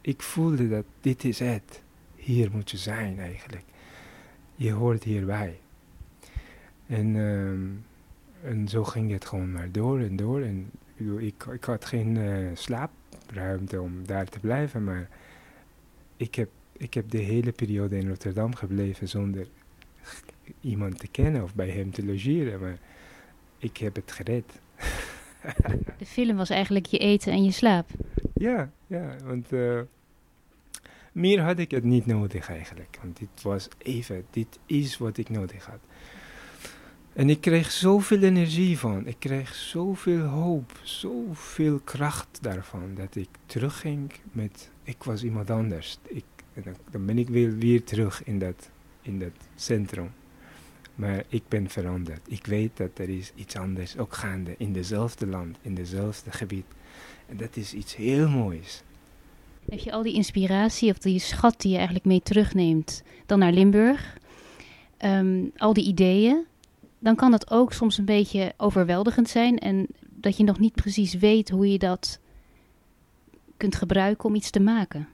ik 0.00 0.22
voelde 0.22 0.68
dat 0.68 0.84
dit 1.00 1.24
is 1.24 1.38
het. 1.38 1.82
Hier 2.14 2.50
moet 2.50 2.70
je 2.70 2.76
zijn 2.76 3.18
eigenlijk. 3.18 3.64
Je 4.54 4.72
hoort 4.72 5.04
hierbij. 5.04 5.60
En, 6.86 7.16
ehm, 7.16 7.89
en 8.42 8.68
zo 8.68 8.84
ging 8.84 9.12
het 9.12 9.24
gewoon 9.24 9.52
maar 9.52 9.72
door 9.72 10.00
en 10.00 10.16
door. 10.16 10.42
En 10.42 10.70
ik, 11.18 11.44
ik 11.52 11.64
had 11.64 11.84
geen 11.84 12.16
uh, 12.16 12.50
slaapruimte 12.54 13.80
om 13.80 14.06
daar 14.06 14.26
te 14.26 14.40
blijven, 14.40 14.84
maar 14.84 15.08
ik 16.16 16.34
heb, 16.34 16.48
ik 16.72 16.94
heb 16.94 17.10
de 17.10 17.18
hele 17.18 17.52
periode 17.52 17.98
in 17.98 18.08
Rotterdam 18.08 18.54
gebleven 18.54 19.08
zonder 19.08 19.46
iemand 20.60 20.98
te 20.98 21.08
kennen 21.08 21.42
of 21.42 21.54
bij 21.54 21.70
hem 21.70 21.90
te 21.90 22.04
logeren. 22.04 22.60
Maar 22.60 22.78
ik 23.58 23.76
heb 23.76 23.94
het 23.94 24.12
gered. 24.12 24.60
De 25.98 26.06
film 26.06 26.36
was 26.36 26.50
eigenlijk 26.50 26.86
je 26.86 26.98
eten 26.98 27.32
en 27.32 27.44
je 27.44 27.50
slaap. 27.50 27.88
Ja, 28.34 28.70
ja, 28.86 29.16
want 29.24 29.52
uh, 29.52 29.80
meer 31.12 31.40
had 31.40 31.58
ik 31.58 31.70
het 31.70 31.84
niet 31.84 32.06
nodig 32.06 32.48
eigenlijk. 32.48 32.98
Want 33.02 33.18
dit 33.18 33.42
was 33.42 33.68
even, 33.78 34.24
dit 34.30 34.58
is 34.66 34.98
wat 34.98 35.16
ik 35.16 35.28
nodig 35.28 35.66
had. 35.66 35.80
En 37.12 37.30
ik 37.30 37.40
kreeg 37.40 37.70
zoveel 37.70 38.22
energie 38.22 38.78
van, 38.78 39.06
ik 39.06 39.16
kreeg 39.18 39.54
zoveel 39.54 40.24
hoop, 40.24 40.80
zoveel 40.82 41.78
kracht 41.78 42.38
daarvan, 42.40 42.94
dat 42.94 43.16
ik 43.16 43.28
terugging 43.46 44.12
met, 44.32 44.70
ik 44.82 45.02
was 45.02 45.22
iemand 45.22 45.50
anders. 45.50 45.98
Ik, 46.06 46.24
dan, 46.90 47.06
ben 47.06 47.18
ik 47.18 47.28
weer, 47.28 47.56
weer 47.56 47.84
terug 47.84 48.24
in 48.24 48.38
dat, 48.38 48.70
in 49.02 49.18
dat 49.18 49.48
centrum. 49.54 50.10
Maar 50.94 51.24
ik 51.28 51.42
ben 51.48 51.70
veranderd. 51.70 52.20
Ik 52.28 52.46
weet 52.46 52.76
dat 52.76 52.98
er 52.98 53.08
is 53.08 53.32
iets 53.34 53.56
anders 53.56 53.98
ook 53.98 54.14
gaande 54.14 54.54
in 54.58 54.72
dezelfde 54.72 55.26
land, 55.26 55.58
in 55.62 55.74
dezelfde 55.74 56.30
gebied. 56.30 56.64
En 57.26 57.36
dat 57.36 57.56
is 57.56 57.74
iets 57.74 57.96
heel 57.96 58.28
moois. 58.28 58.82
Heb 59.68 59.78
je 59.78 59.92
al 59.92 60.02
die 60.02 60.14
inspiratie 60.14 60.90
of 60.90 60.98
die 60.98 61.18
schat 61.18 61.60
die 61.60 61.70
je 61.70 61.76
eigenlijk 61.76 62.06
mee 62.06 62.22
terugneemt 62.22 63.02
dan 63.26 63.38
naar 63.38 63.52
Limburg, 63.52 64.18
ehm, 64.96 65.44
al 65.56 65.72
die 65.72 65.84
ideeën, 65.84 66.44
dan 67.00 67.16
kan 67.16 67.30
dat 67.30 67.50
ook 67.50 67.72
soms 67.72 67.98
een 67.98 68.04
beetje 68.04 68.52
overweldigend 68.56 69.28
zijn 69.28 69.58
en 69.58 69.86
dat 70.00 70.36
je 70.36 70.44
nog 70.44 70.58
niet 70.58 70.74
precies 70.74 71.14
weet 71.14 71.50
hoe 71.50 71.72
je 71.72 71.78
dat 71.78 72.20
kunt 73.56 73.74
gebruiken 73.74 74.24
om 74.24 74.34
iets 74.34 74.50
te 74.50 74.60
maken. 74.60 75.08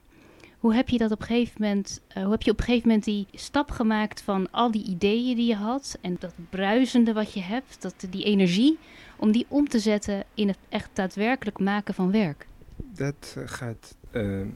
Hoe 0.59 0.75
heb 0.75 0.89
je 0.89 0.99
dat 0.99 1.11
op 1.11 1.21
een 1.21 1.27
gegeven 1.27 1.63
moment, 1.63 2.01
uh, 2.09 2.23
hoe 2.23 2.33
heb 2.33 2.43
je 2.43 2.51
op 2.51 2.59
een 2.59 2.65
gegeven 2.65 2.89
moment 2.89 3.05
die 3.05 3.27
stap 3.33 3.71
gemaakt 3.71 4.23
van 4.23 4.51
al 4.51 4.71
die 4.71 4.85
ideeën 4.85 5.37
die 5.37 5.47
je 5.47 5.55
had 5.55 5.99
en 6.01 6.17
dat 6.19 6.35
bruisende 6.51 7.13
wat 7.13 7.33
je 7.33 7.41
hebt, 7.41 7.83
dat, 7.83 8.07
die 8.11 8.25
energie, 8.25 8.79
om 9.17 9.33
die 9.33 9.47
om 9.49 9.69
te 9.69 9.79
zetten 9.79 10.25
in 10.35 10.49
het 10.49 10.59
echt 10.69 10.91
daadwerkelijk 10.93 11.59
maken 11.59 11.95
van 11.95 12.11
werk? 12.11 12.47
Dat 12.77 13.35
uh, 13.39 13.45
gaat 13.47 13.97
uh, 14.13 14.47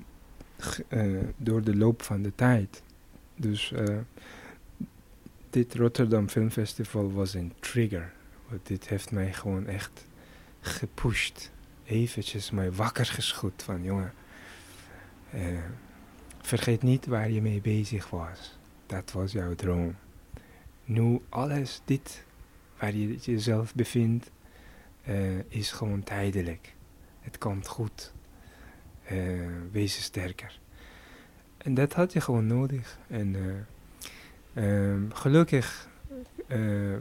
door 1.36 1.62
de 1.62 1.76
loop 1.76 2.02
van 2.02 2.22
de 2.22 2.32
tijd. 2.34 2.82
Dus 3.36 3.72
dit 5.50 5.74
Rotterdam 5.74 6.28
Film 6.28 6.50
Festival 6.50 7.12
was 7.12 7.34
een 7.34 7.52
trigger. 7.60 8.12
Want 8.48 8.66
dit 8.66 8.88
heeft 8.88 9.10
mij 9.10 9.32
gewoon 9.32 9.66
echt 9.66 10.06
gepusht. 10.60 11.50
Eventjes 11.84 12.50
mij 12.50 12.72
wakker 12.72 13.06
geschud 13.06 13.62
van 13.62 13.82
jongen. 13.82 14.12
Vergeet 16.40 16.82
niet 16.82 17.06
waar 17.06 17.30
je 17.30 17.42
mee 17.42 17.60
bezig 17.60 18.10
was. 18.10 18.58
Dat 18.86 19.12
was 19.12 19.32
jouw 19.32 19.54
droom. 19.54 19.96
Nu 20.84 21.20
alles 21.28 21.80
dit 21.84 22.24
waar 22.78 22.94
je 22.94 23.16
jezelf 23.16 23.74
bevindt, 23.74 24.30
uh, 25.08 25.38
is 25.48 25.72
gewoon 25.72 26.02
tijdelijk. 26.02 26.74
Het 27.20 27.38
komt 27.38 27.66
goed. 27.66 28.12
Uh, 29.12 29.46
wees 29.70 30.02
sterker. 30.02 30.58
En 31.56 31.74
dat 31.74 31.92
had 31.92 32.12
je 32.12 32.20
gewoon 32.20 32.46
nodig. 32.46 32.98
En 33.08 33.36
um, 34.60 35.12
gelukkig 35.14 35.88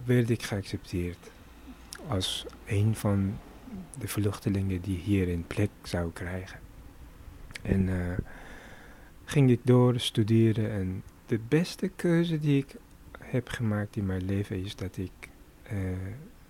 werd 0.06 0.30
ik 0.30 0.44
geaccepteerd 0.44 1.32
als 2.08 2.46
een 2.66 2.96
van 2.96 3.38
de 4.00 4.08
vluchtelingen 4.08 4.82
die 4.82 4.98
hier 4.98 5.30
een 5.30 5.48
plek 5.48 5.70
zou 5.84 6.12
krijgen. 6.12 6.60
En 7.62 7.90
ging 9.26 9.50
ik 9.50 9.60
door 9.64 10.00
studeren 10.00 10.72
en 10.72 11.04
de 11.26 11.40
beste 11.48 11.88
keuze 11.96 12.40
die 12.40 12.58
ik 12.58 12.76
heb 13.20 13.50
gemaakt 13.50 13.96
in 13.96 14.06
mijn 14.06 14.26
leven 14.26 14.64
is 14.64 14.76
dat 14.76 14.98
ik 14.98 15.12
uh, 15.72 15.80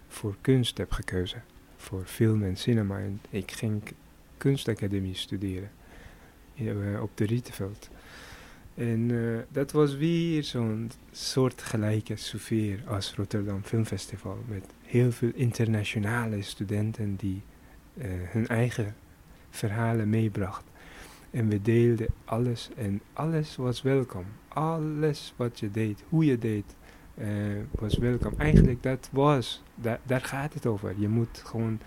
voor 0.08 0.36
kunst 0.42 0.78
heb 0.78 0.92
gekozen. 0.92 1.44
Voor 1.78 2.04
film 2.06 2.44
en 2.44 2.58
cinema. 2.58 3.00
En 3.00 3.22
ik 3.30 3.52
ging 3.52 3.82
kunstacademie 4.38 5.16
studeren 5.16 5.70
op 7.02 7.12
de 7.16 7.26
Rietenveld. 7.26 7.90
En 8.80 9.10
uh, 9.10 9.40
dat 9.52 9.72
was 9.72 9.96
weer 9.96 10.44
zo'n 10.44 10.92
soortgelijke 11.12 12.16
sfeer 12.16 12.84
als 12.88 13.14
Rotterdam 13.16 13.64
Filmfestival. 13.64 14.38
Met 14.48 14.66
heel 14.84 15.12
veel 15.12 15.32
internationale 15.34 16.42
studenten 16.42 17.16
die 17.16 17.42
hun 18.32 18.48
eigen 18.48 18.96
verhalen 19.50 20.10
meebrachten. 20.10 20.72
En 21.32 21.48
we 21.48 21.62
deelden 21.62 22.08
alles 22.26 22.70
en 22.76 23.02
alles 23.14 23.56
was 23.56 23.82
welkom. 23.82 24.26
Alles 24.48 25.34
wat 25.36 25.60
je 25.60 25.72
deed, 25.72 26.04
hoe 26.10 26.26
je 26.26 26.38
deed, 26.38 26.76
uh, 27.18 27.28
was 27.72 27.98
welkom. 27.98 28.34
Eigenlijk 28.38 28.84
dat 28.84 29.10
was, 29.12 29.64
da 29.76 30.00
daar 30.04 30.22
gaat 30.22 30.54
het 30.54 30.66
over. 30.66 30.94
Je 30.98 31.08
moet 31.08 31.42
gewoon 31.46 31.80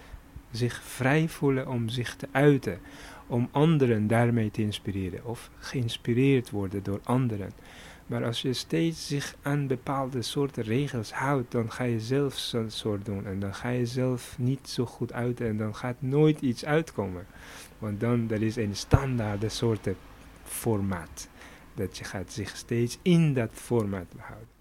zich 0.51 0.83
vrij 0.83 1.29
voelen 1.29 1.69
om 1.69 1.89
zich 1.89 2.17
te 2.17 2.29
uiten. 2.33 2.79
Om 3.33 3.49
anderen 3.51 4.07
daarmee 4.07 4.51
te 4.51 4.63
inspireren. 4.63 5.25
Of 5.25 5.51
geïnspireerd 5.59 6.51
worden 6.51 6.83
door 6.83 7.01
anderen. 7.03 7.51
Maar 8.07 8.25
als 8.25 8.43
je 8.43 8.53
steeds 8.53 9.07
zich 9.07 9.35
aan 9.43 9.67
bepaalde 9.67 10.23
soorten 10.23 10.63
regels 10.63 11.13
houdt, 11.13 11.51
dan 11.53 11.73
ga 11.73 11.85
je 11.85 12.01
zelf 12.01 12.35
zo'n 12.35 12.71
soort 12.71 13.05
doen. 13.05 13.27
En 13.27 13.41
dan 13.41 13.55
ga 13.55 13.69
je 13.69 13.87
zelf 13.87 14.39
niet 14.39 14.69
zo 14.69 14.87
goed 14.87 15.13
uiten 15.13 15.47
en 15.47 15.57
dan 15.57 15.75
gaat 15.75 15.97
nooit 15.99 16.41
iets 16.41 16.65
uitkomen. 16.65 17.27
Want 17.79 18.01
dan 18.01 18.31
er 18.31 18.43
is 18.43 18.57
een 18.57 18.77
standaard 18.77 19.53
soort 19.53 19.89
formaat. 20.43 21.29
Dat 21.75 21.99
je 21.99 22.05
gaat 22.05 22.33
zich 22.33 22.57
steeds 22.57 22.99
in 23.03 23.35
dat 23.35 23.51
formaat 23.53 24.13
behouden. 24.17 24.52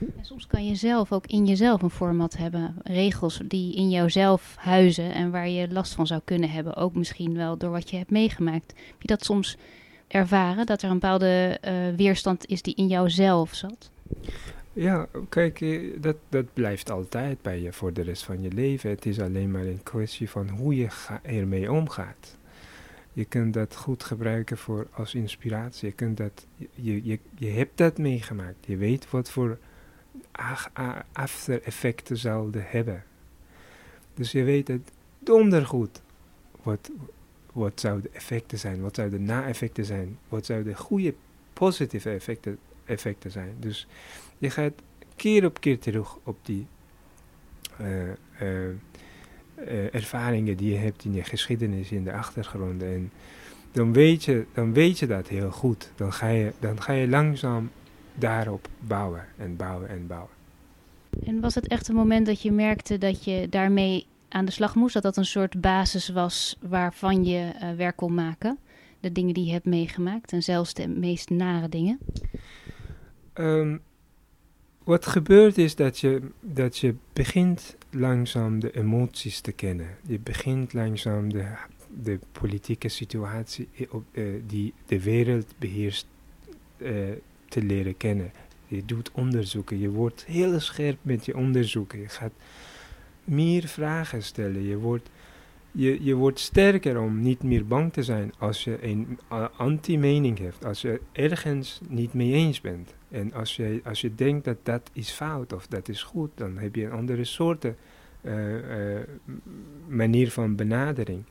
En 0.00 0.24
soms 0.24 0.46
kan 0.46 0.66
je 0.66 0.74
zelf 0.74 1.12
ook 1.12 1.26
in 1.26 1.46
jezelf 1.46 1.82
een 1.82 1.90
format 1.90 2.36
hebben. 2.36 2.74
Regels 2.82 3.40
die 3.44 3.74
in 3.74 3.90
jouzelf 3.90 4.54
huizen 4.58 5.14
en 5.14 5.30
waar 5.30 5.48
je 5.48 5.72
last 5.72 5.94
van 5.94 6.06
zou 6.06 6.20
kunnen 6.24 6.50
hebben. 6.50 6.76
Ook 6.76 6.94
misschien 6.94 7.34
wel 7.36 7.56
door 7.56 7.70
wat 7.70 7.90
je 7.90 7.96
hebt 7.96 8.10
meegemaakt. 8.10 8.72
Heb 8.76 8.96
je 9.02 9.06
dat 9.06 9.24
soms 9.24 9.56
ervaren? 10.08 10.66
Dat 10.66 10.82
er 10.82 10.88
een 10.88 10.98
bepaalde 10.98 11.58
uh, 11.64 11.72
weerstand 11.96 12.46
is 12.46 12.62
die 12.62 12.74
in 12.74 12.86
jouzelf 12.86 13.54
zat? 13.54 13.90
Ja, 14.72 15.06
kijk, 15.28 15.60
eh, 15.60 15.80
dat, 16.00 16.16
dat 16.28 16.52
blijft 16.52 16.90
altijd 16.90 17.42
bij 17.42 17.60
je 17.60 17.72
voor 17.72 17.92
de 17.92 18.02
rest 18.02 18.22
van 18.24 18.42
je 18.42 18.52
leven. 18.52 18.90
Het 18.90 19.06
is 19.06 19.20
alleen 19.20 19.50
maar 19.50 19.64
een 19.64 19.82
kwestie 19.82 20.30
van 20.30 20.48
hoe 20.48 20.76
je 20.76 20.88
ermee 21.22 21.72
omgaat. 21.72 22.36
Je 23.12 23.24
kunt 23.24 23.54
dat 23.54 23.76
goed 23.76 24.04
gebruiken 24.04 24.58
voor, 24.58 24.86
als 24.92 25.14
inspiratie. 25.14 25.88
Je, 25.88 25.94
kunt 25.94 26.16
dat, 26.16 26.46
je, 26.56 27.04
je, 27.04 27.18
je 27.38 27.50
hebt 27.50 27.78
dat 27.78 27.98
meegemaakt. 27.98 28.66
Je 28.66 28.76
weet 28.76 29.10
wat 29.10 29.30
voor 29.30 29.58
after-effecten 31.12 32.16
zouden 32.16 32.64
hebben. 32.66 33.04
Dus 34.14 34.32
je 34.32 34.42
weet 34.42 34.68
het 34.68 34.90
dondergoed 35.18 36.02
wat, 36.62 36.90
wat 37.52 37.80
zouden 37.80 38.02
de 38.02 38.16
effecten 38.16 38.58
zijn, 38.58 38.80
wat 38.80 38.94
zouden 38.94 39.18
de 39.18 39.24
na-effecten 39.24 39.84
zijn, 39.84 40.18
wat 40.28 40.46
zouden 40.46 40.72
de 40.72 40.78
goede 40.78 41.14
positieve 41.52 42.10
effecten 42.10 42.58
effecten 42.84 43.30
zijn. 43.30 43.56
Dus 43.58 43.86
je 44.38 44.50
gaat 44.50 44.72
keer 45.16 45.44
op 45.44 45.60
keer 45.60 45.78
terug 45.78 46.18
op 46.22 46.36
die 46.42 46.66
eh, 47.76 48.10
eh, 48.10 48.68
eh, 49.54 49.94
ervaringen 49.94 50.56
die 50.56 50.70
je 50.70 50.78
hebt 50.78 51.04
in 51.04 51.14
je 51.14 51.24
geschiedenis, 51.24 51.90
in 51.90 52.04
de 52.04 52.12
achtergronden. 52.12 52.88
En 52.88 53.10
dan 53.72 53.92
weet 53.92 54.24
je, 54.24 54.44
dan 54.52 54.72
weet 54.72 54.98
je 54.98 55.06
dat 55.06 55.28
heel 55.28 55.50
goed. 55.50 55.90
Dan 55.96 56.12
ga 56.12 56.28
je, 56.28 56.52
dan 56.58 56.82
ga 56.82 56.92
je 56.92 57.08
langzaam 57.08 57.70
daarop 58.14 58.68
bouwen 58.78 59.24
en 59.36 59.56
bouwen 59.56 59.88
en 59.88 60.06
bouwen. 60.06 60.30
En 61.24 61.40
was 61.40 61.54
het 61.54 61.68
echt 61.68 61.88
een 61.88 61.94
moment 61.94 62.26
dat 62.26 62.42
je 62.42 62.52
merkte 62.52 62.98
dat 62.98 63.24
je 63.24 63.46
daarmee 63.50 64.06
aan 64.28 64.44
de 64.44 64.52
slag 64.52 64.74
moest? 64.74 64.94
Dat 64.94 65.02
dat 65.02 65.16
een 65.16 65.24
soort 65.24 65.60
basis 65.60 66.08
was 66.08 66.58
waarvan 66.60 67.24
je 67.24 67.52
uh, 67.62 67.72
werk 67.72 67.96
kon 67.96 68.14
maken? 68.14 68.58
De 69.00 69.12
dingen 69.12 69.34
die 69.34 69.44
je 69.44 69.52
hebt 69.52 69.64
meegemaakt 69.64 70.32
en 70.32 70.42
zelfs 70.42 70.74
de 70.74 70.88
meest 70.88 71.30
nare 71.30 71.68
dingen? 71.68 71.98
Um, 73.34 73.80
wat 74.84 75.06
gebeurt 75.06 75.58
is 75.58 75.74
dat 75.74 75.98
je, 75.98 76.22
dat 76.40 76.78
je 76.78 76.94
begint 77.12 77.76
langzaam 77.90 78.60
de 78.60 78.76
emoties 78.76 79.40
te 79.40 79.52
kennen. 79.52 79.88
Je 80.06 80.18
begint 80.18 80.72
langzaam 80.72 81.32
de, 81.32 81.46
de 82.02 82.18
politieke 82.32 82.88
situatie 82.88 83.68
op, 83.90 84.04
uh, 84.12 84.42
die 84.46 84.74
de 84.86 85.02
wereld 85.02 85.54
beheerst 85.58 86.06
uh, 86.78 87.10
te 87.54 87.62
leren 87.62 87.96
kennen. 87.96 88.32
Je 88.66 88.84
doet 88.84 89.10
onderzoeken, 89.12 89.78
je 89.78 89.90
wordt 89.90 90.24
heel 90.24 90.60
scherp 90.60 90.98
met 91.02 91.24
je 91.24 91.36
onderzoeken. 91.36 92.00
Je 92.00 92.08
gaat 92.08 92.32
meer 93.24 93.66
vragen 93.66 94.22
stellen. 94.22 94.62
Je 94.62 94.76
wordt, 94.76 95.10
je, 95.72 96.04
je 96.04 96.14
wordt 96.14 96.38
sterker 96.38 97.00
om 97.00 97.20
niet 97.20 97.42
meer 97.42 97.66
bang 97.66 97.92
te 97.92 98.02
zijn 98.02 98.32
als 98.38 98.64
je 98.64 98.78
een 98.80 99.18
anti-mening 99.56 100.38
hebt. 100.38 100.64
Als 100.64 100.82
je 100.82 101.00
ergens 101.12 101.80
niet 101.88 102.14
mee 102.14 102.32
eens 102.32 102.60
bent. 102.60 102.94
En 103.10 103.32
als 103.32 103.56
je, 103.56 103.80
als 103.84 104.00
je 104.00 104.14
denkt 104.14 104.44
dat 104.44 104.58
dat 104.62 104.90
is 104.92 105.10
fout 105.10 105.52
of 105.52 105.66
dat 105.66 105.88
is 105.88 106.02
goed, 106.02 106.30
dan 106.34 106.58
heb 106.58 106.74
je 106.74 106.84
een 106.84 106.92
andere 106.92 107.24
soort 107.24 107.64
uh, 107.64 107.72
uh, 108.22 109.00
manier 109.88 110.30
van 110.30 110.56
benadering. 110.56 111.24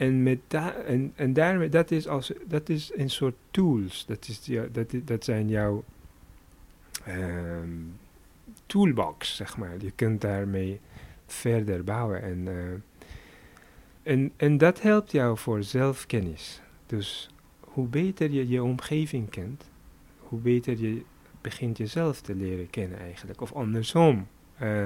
En, 0.00 0.22
met 0.22 0.38
da 0.46 0.74
en, 0.74 1.12
en 1.14 1.32
daarmee, 1.32 1.68
dat 1.68 1.90
is, 1.90 2.08
als, 2.08 2.32
dat 2.46 2.68
is 2.68 2.92
een 2.94 3.10
soort 3.10 3.34
tools. 3.50 4.06
Dat, 4.06 4.28
is, 4.28 4.40
ja, 4.44 4.64
dat, 4.72 4.94
dat 5.04 5.24
zijn 5.24 5.48
jouw 5.48 5.84
um, 7.08 7.98
toolbox, 8.66 9.36
zeg 9.36 9.56
maar. 9.56 9.74
Je 9.78 9.90
kunt 9.90 10.20
daarmee 10.20 10.80
verder 11.26 11.84
bouwen. 11.84 12.22
En, 12.22 12.38
uh, 12.46 12.72
en, 14.02 14.32
en 14.36 14.58
dat 14.58 14.82
helpt 14.82 15.12
jou 15.12 15.38
voor 15.38 15.62
zelfkennis. 15.62 16.60
Dus 16.86 17.30
hoe 17.60 17.86
beter 17.86 18.30
je 18.30 18.48
je 18.48 18.62
omgeving 18.62 19.30
kent, 19.30 19.70
hoe 20.18 20.40
beter 20.40 20.78
je 20.78 21.02
begint 21.40 21.78
jezelf 21.78 22.20
te 22.20 22.34
leren 22.34 22.70
kennen 22.70 22.98
eigenlijk. 22.98 23.40
Of 23.40 23.52
andersom. 23.52 24.26
Uh, 24.62 24.84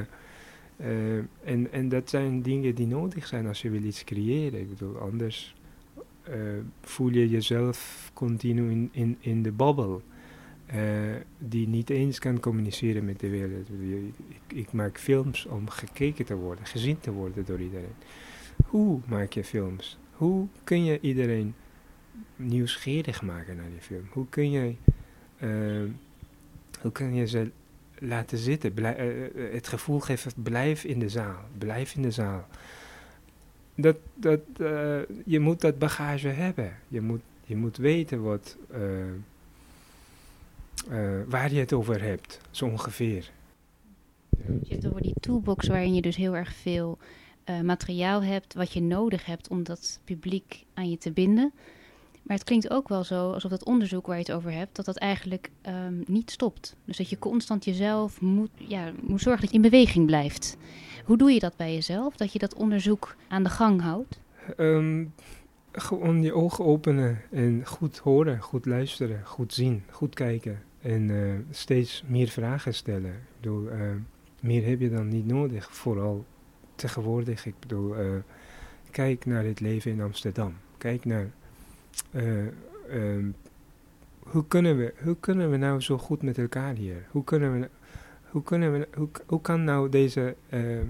uh, 0.80 1.16
en, 1.44 1.72
en 1.72 1.88
dat 1.88 2.10
zijn 2.10 2.42
dingen 2.42 2.74
die 2.74 2.86
nodig 2.86 3.26
zijn 3.26 3.46
als 3.46 3.62
je 3.62 3.70
wil 3.70 3.82
iets 3.82 4.04
creëren. 4.04 4.60
Ik 4.60 4.68
bedoel, 4.68 4.98
anders 4.98 5.54
uh, 6.28 6.34
voel 6.80 7.10
je 7.10 7.28
jezelf 7.28 8.10
continu 8.14 8.70
in, 8.70 8.88
in, 8.92 9.16
in 9.20 9.42
de 9.42 9.52
babbel. 9.52 10.02
die 11.38 11.68
niet 11.68 11.90
eens 11.90 12.18
kan 12.18 12.40
communiceren 12.40 13.04
met 13.04 13.20
de 13.20 13.28
wereld. 13.28 13.68
Ik, 14.28 14.56
ik 14.58 14.72
maak 14.72 14.98
films 14.98 15.46
om 15.46 15.68
gekeken 15.68 16.24
te 16.24 16.36
worden, 16.36 16.66
gezien 16.66 17.00
te 17.00 17.12
worden 17.12 17.44
door 17.44 17.60
iedereen. 17.60 17.94
Hoe 18.66 19.00
maak 19.06 19.32
je 19.32 19.44
films? 19.44 19.98
Hoe 20.12 20.46
kun 20.64 20.84
je 20.84 21.00
iedereen 21.00 21.54
nieuwsgierig 22.36 23.22
maken 23.22 23.56
naar 23.56 23.70
die 23.70 23.80
film? 23.80 24.06
Hoe 24.10 24.26
kun 24.28 24.50
je 24.50 24.74
hoe 26.84 26.92
kun 26.92 27.14
je 27.14 27.26
ze 27.26 27.50
laten 27.98 28.38
zitten? 28.38 28.74
Blij, 28.74 29.30
uh, 29.34 29.52
het 29.52 29.68
gevoel 29.68 30.00
geven, 30.00 30.32
blijf 30.42 30.84
in 30.84 30.98
de 30.98 31.08
zaal, 31.08 31.40
blijf 31.58 31.94
in 31.94 32.02
de 32.02 32.10
zaal. 32.10 32.46
Dat, 33.74 33.96
dat, 34.14 34.40
je 35.24 35.40
moet 35.40 35.60
dat 35.60 35.78
bagage 35.78 36.28
hebben. 36.28 36.76
Je 36.88 37.00
moet, 37.00 37.20
je 37.44 37.56
moet 37.56 37.76
weten 37.76 38.22
wat, 38.22 38.56
waar 41.26 41.52
je 41.52 41.60
het 41.60 41.72
over 41.72 42.02
hebt, 42.02 42.40
zo 42.50 42.66
ongeveer. 42.66 43.30
Je 44.62 44.72
hebt 44.72 44.86
over 44.86 45.02
die 45.02 45.14
toolbox 45.20 45.66
waarin 45.66 45.94
je 45.94 46.02
dus 46.02 46.16
heel 46.16 46.36
erg 46.36 46.54
veel 46.54 46.98
materiaal 47.62 48.22
hebt, 48.22 48.54
wat 48.54 48.72
je 48.72 48.82
nodig 48.82 49.26
hebt 49.26 49.48
om 49.48 49.62
dat 49.62 50.00
publiek 50.04 50.64
aan 50.74 50.90
je 50.90 50.98
te 50.98 51.12
binden. 51.12 51.52
Maar 52.24 52.36
het 52.36 52.46
klinkt 52.46 52.70
ook 52.70 52.88
wel 52.88 53.04
zo 53.04 53.32
alsof 53.32 53.50
dat 53.50 53.64
onderzoek 53.64 54.06
waar 54.06 54.16
je 54.16 54.22
het 54.22 54.32
over 54.32 54.52
hebt, 54.52 54.76
dat 54.76 54.84
dat 54.84 54.96
eigenlijk 54.96 55.50
um, 55.66 56.02
niet 56.06 56.30
stopt. 56.30 56.76
Dus 56.84 56.96
dat 56.96 57.10
je 57.10 57.18
constant 57.18 57.64
jezelf 57.64 58.20
moet, 58.20 58.50
ja, 58.54 58.92
moet 59.00 59.20
zorgen 59.20 59.40
dat 59.40 59.50
je 59.50 59.56
in 59.56 59.70
beweging 59.70 60.06
blijft. 60.06 60.56
Hoe 61.04 61.16
doe 61.16 61.32
je 61.32 61.40
dat 61.40 61.56
bij 61.56 61.74
jezelf? 61.74 62.16
Dat 62.16 62.32
je 62.32 62.38
dat 62.38 62.54
onderzoek 62.54 63.16
aan 63.28 63.42
de 63.42 63.48
gang 63.48 63.80
houdt? 63.80 64.20
Um, 64.56 65.12
gewoon 65.72 66.22
je 66.22 66.32
ogen 66.32 66.64
openen 66.64 67.20
en 67.30 67.66
goed 67.66 67.98
horen, 67.98 68.40
goed 68.40 68.66
luisteren, 68.66 69.20
goed 69.24 69.52
zien, 69.52 69.82
goed 69.90 70.14
kijken. 70.14 70.62
En 70.80 71.08
uh, 71.08 71.34
steeds 71.50 72.04
meer 72.06 72.28
vragen 72.28 72.74
stellen. 72.74 73.10
Ik 73.10 73.40
bedoel, 73.40 73.66
uh, 73.66 73.90
meer 74.40 74.66
heb 74.66 74.80
je 74.80 74.90
dan 74.90 75.08
niet 75.08 75.26
nodig, 75.26 75.74
vooral 75.74 76.24
tegenwoordig. 76.74 77.46
Ik 77.46 77.54
bedoel, 77.58 77.98
uh, 77.98 78.06
kijk 78.90 79.26
naar 79.26 79.44
het 79.44 79.60
leven 79.60 79.90
in 79.90 80.00
Amsterdam. 80.00 80.54
Kijk 80.78 81.04
naar 81.04 81.30
uh, 82.10 82.46
um, 82.92 83.34
hoe, 84.18 84.46
kunnen 84.48 84.78
we, 84.78 84.94
hoe 85.02 85.16
kunnen 85.20 85.50
we 85.50 85.56
nou 85.56 85.80
zo 85.80 85.98
goed 85.98 86.22
met 86.22 86.38
elkaar 86.38 86.74
hier? 86.74 87.06
Hoe 87.10 87.24
kunnen 87.24 87.60
we, 87.60 87.68
hoe 88.30 88.42
kunnen 88.42 88.72
we, 88.72 88.88
hoe, 88.94 89.08
hoe 89.26 89.40
kan 89.40 89.64
nou 89.64 89.88
deze 89.88 90.36
uh, 90.50 90.80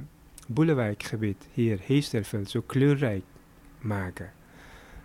Boelewijkgebied 0.48 1.48
hier, 1.52 1.78
Heesterveld, 1.82 2.50
zo 2.50 2.62
kleurrijk 2.66 3.24
maken? 3.80 4.32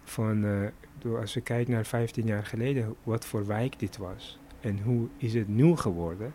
Van, 0.03 0.45
uh, 0.45 1.19
als 1.19 1.33
je 1.33 1.41
kijkt 1.41 1.69
naar 1.69 1.85
15 1.85 2.25
jaar 2.25 2.45
geleden, 2.45 2.95
wat 3.03 3.25
voor 3.25 3.47
wijk 3.47 3.79
dit 3.79 3.97
was. 3.97 4.39
En 4.61 4.79
hoe 4.83 5.07
is 5.17 5.33
het 5.33 5.47
nu 5.47 5.75
geworden? 5.75 6.33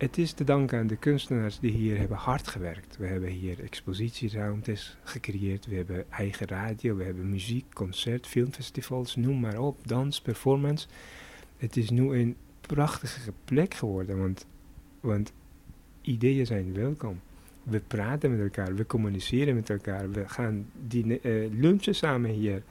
Het 0.00 0.18
is 0.18 0.32
te 0.32 0.44
danken 0.44 0.78
aan 0.78 0.86
de 0.86 0.96
kunstenaars 0.96 1.58
die 1.58 1.72
hier 1.72 1.98
hebben 1.98 2.16
hard 2.16 2.48
gewerkt. 2.48 2.96
We 2.96 3.06
hebben 3.06 3.28
hier 3.28 3.62
expositieruimtes 3.62 4.96
gecreëerd, 5.02 5.66
we 5.66 5.74
hebben 5.74 6.10
eigen 6.10 6.46
radio, 6.46 6.96
we 6.96 7.04
hebben 7.04 7.30
muziek, 7.30 7.64
concert, 7.74 8.26
filmfestivals, 8.26 9.16
noem 9.16 9.40
maar 9.40 9.58
op, 9.58 9.88
dans, 9.88 10.20
performance. 10.20 10.86
Het 11.56 11.76
is 11.76 11.90
nu 11.90 12.14
een 12.14 12.36
prachtige 12.60 13.32
plek 13.44 13.74
geworden, 13.74 14.18
want, 14.18 14.46
want 15.00 15.32
ideeën 16.00 16.46
zijn 16.46 16.74
welkom. 16.74 17.20
We 17.62 17.80
praten 17.80 18.30
met 18.30 18.40
elkaar, 18.40 18.74
we 18.74 18.86
communiceren 18.86 19.54
met 19.54 19.70
elkaar, 19.70 20.10
we 20.10 20.28
gaan 20.28 20.70
die, 20.86 21.20
uh, 21.22 21.50
lunchen 21.52 21.94
samen 21.94 22.30
hier. 22.30 22.62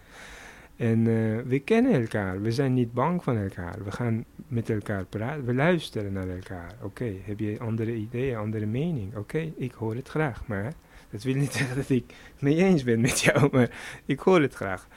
En 0.80 1.00
uh, 1.06 1.42
we 1.42 1.60
kennen 1.60 2.02
elkaar, 2.02 2.42
we 2.42 2.52
zijn 2.52 2.74
niet 2.74 2.94
bang 2.94 3.24
van 3.24 3.38
elkaar. 3.38 3.84
We 3.84 3.92
gaan 3.92 4.26
met 4.48 4.70
elkaar 4.70 5.06
praten, 5.06 5.46
we 5.46 5.54
luisteren 5.54 6.13
naar 6.13 6.30
elkaar. 6.30 6.76
Oké, 6.82 7.13
heb 7.24 7.39
je 7.39 7.60
andere 7.60 7.96
ideeën, 7.96 8.38
andere 8.38 8.65
mening? 8.65 9.15
Oké, 9.15 9.54
ik 9.58 9.72
hoor 9.72 9.96
het 9.96 10.08
graag. 10.08 10.48
Maar 10.48 10.74
dat 11.10 11.24
wil 11.24 11.36
niet 11.36 11.54
zeggen 11.60 11.76
dat 11.76 11.89
ik 11.89 12.04
het 12.34 12.42
mee 12.42 12.56
eens 12.56 12.84
ben 12.84 13.02
met 13.02 13.20
jou, 13.20 13.50
maar 13.52 14.02
ik 14.06 14.20
hoor 14.20 14.42
het 14.42 14.54
graag. 14.54 14.88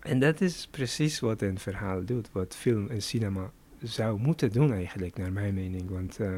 En 0.00 0.18
dat 0.18 0.40
is 0.40 0.68
precies 0.70 1.20
wat 1.20 1.42
een 1.42 1.58
verhaal 1.58 2.04
doet, 2.04 2.28
wat 2.32 2.54
film 2.56 2.88
en 2.88 3.02
cinema 3.02 3.50
zou 3.82 4.20
moeten 4.20 4.52
doen 4.52 4.72
eigenlijk, 4.72 5.16
naar 5.16 5.32
mijn 5.32 5.54
mening. 5.54 5.90
Want 5.90 6.20
uh, 6.20 6.28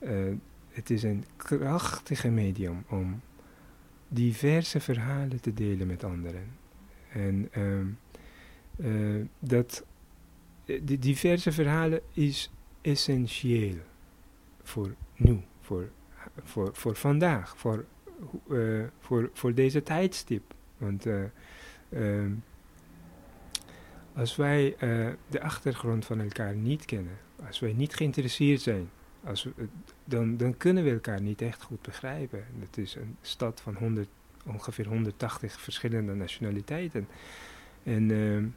uh, 0.00 0.34
het 0.70 0.90
is 0.90 1.02
een 1.02 1.24
krachtige 1.36 2.30
medium 2.30 2.84
om 2.88 3.20
diverse 4.08 4.80
verhalen 4.80 5.40
te 5.40 5.54
delen 5.54 5.86
met 5.86 6.04
anderen. 6.04 6.62
En 7.14 7.48
um, 7.56 7.98
uh, 8.76 9.24
dat, 9.38 9.84
die 10.64 10.98
diverse 10.98 11.52
verhalen 11.52 12.00
is 12.12 12.50
essentieel 12.80 13.76
voor 14.62 14.94
nu, 15.16 15.40
voor, 15.60 15.90
voor, 16.42 16.70
voor 16.72 16.96
vandaag, 16.96 17.58
voor, 17.58 17.84
uh, 18.48 18.84
voor, 18.98 19.30
voor 19.32 19.54
deze 19.54 19.82
tijdstip. 19.82 20.54
Want 20.78 21.06
uh, 21.06 21.24
als 24.14 24.36
wij 24.36 24.76
de 25.28 25.40
achtergrond 25.40 26.04
van 26.04 26.20
elkaar 26.20 26.54
niet 26.54 26.84
kennen, 26.84 27.18
als 27.46 27.60
wij 27.60 27.72
niet 27.72 27.94
geïnteresseerd 27.94 28.60
zijn, 28.60 28.90
als 29.24 29.44
we, 29.44 29.52
dan, 30.04 30.36
dan 30.36 30.56
kunnen 30.56 30.84
we 30.84 30.90
elkaar 30.90 31.20
niet 31.20 31.42
echt 31.42 31.62
goed 31.62 31.82
begrijpen. 31.82 32.44
Het 32.58 32.78
is 32.78 32.94
een 32.94 33.16
stad 33.20 33.60
van 33.60 33.74
100 33.74 34.08
ongeveer 34.46 34.86
180 34.86 35.60
verschillende 35.60 36.14
nationaliteiten. 36.14 37.08
En 37.82 38.10
um, 38.10 38.54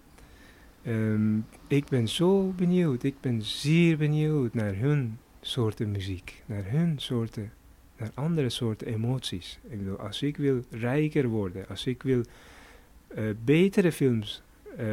um, 0.88 1.46
ik 1.68 1.86
ben 1.86 2.08
zo 2.08 2.52
benieuwd, 2.56 3.04
ik 3.04 3.16
ben 3.22 3.42
zeer 3.42 3.98
benieuwd 3.98 4.54
naar 4.54 4.76
hun 4.76 5.18
soorten 5.42 5.92
muziek, 5.92 6.44
naar 6.46 6.64
hun 6.66 7.00
soorten, 7.00 7.52
naar 7.98 8.12
andere 8.14 8.50
soorten 8.50 8.88
emoties. 8.88 9.60
Ik 9.70 9.78
bedoel, 9.78 10.00
als 10.00 10.22
ik 10.22 10.38
wil 10.38 10.64
rijker 10.70 11.28
worden, 11.28 11.68
als 11.68 11.86
ik 11.86 12.04
wil 12.04 12.24
uh, 13.18 13.24
betere 13.44 13.92
films 13.92 14.42
uh, 14.80 14.86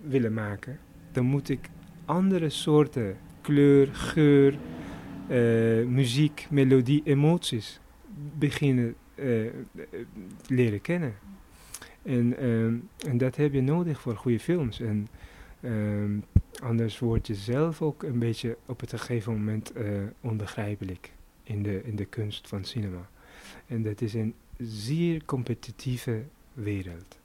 willen 0.00 0.32
maken, 0.32 0.78
dan 1.12 1.24
moet 1.24 1.48
ik 1.48 1.68
andere 2.04 2.48
soorten 2.48 3.16
kleur, 3.40 3.94
geur, 3.94 4.58
uh, 5.30 5.86
muziek, 5.86 6.46
melodie, 6.50 7.02
emoties 7.04 7.80
beginnen 8.38 8.94
uh, 9.16 9.50
leren 10.48 10.80
kennen. 10.80 11.14
En, 12.02 12.44
um, 12.44 12.88
en 13.06 13.18
dat 13.18 13.36
heb 13.36 13.52
je 13.52 13.60
nodig 13.60 14.00
voor 14.00 14.16
goede 14.16 14.40
films. 14.40 14.80
En 14.80 15.08
um, 15.62 16.24
anders 16.62 16.98
word 16.98 17.26
je 17.26 17.34
zelf 17.34 17.82
ook 17.82 18.02
een 18.02 18.18
beetje 18.18 18.56
op 18.66 18.80
het 18.80 18.90
gegeven 18.90 19.32
moment 19.32 19.76
uh, 19.76 20.02
onbegrijpelijk 20.20 21.12
in 21.42 21.62
de, 21.62 21.82
in 21.84 21.96
de 21.96 22.04
kunst 22.04 22.48
van 22.48 22.64
cinema. 22.64 23.08
En 23.66 23.82
dat 23.82 24.00
is 24.00 24.14
een 24.14 24.34
zeer 24.58 25.24
competitieve 25.24 26.22
wereld. 26.52 27.18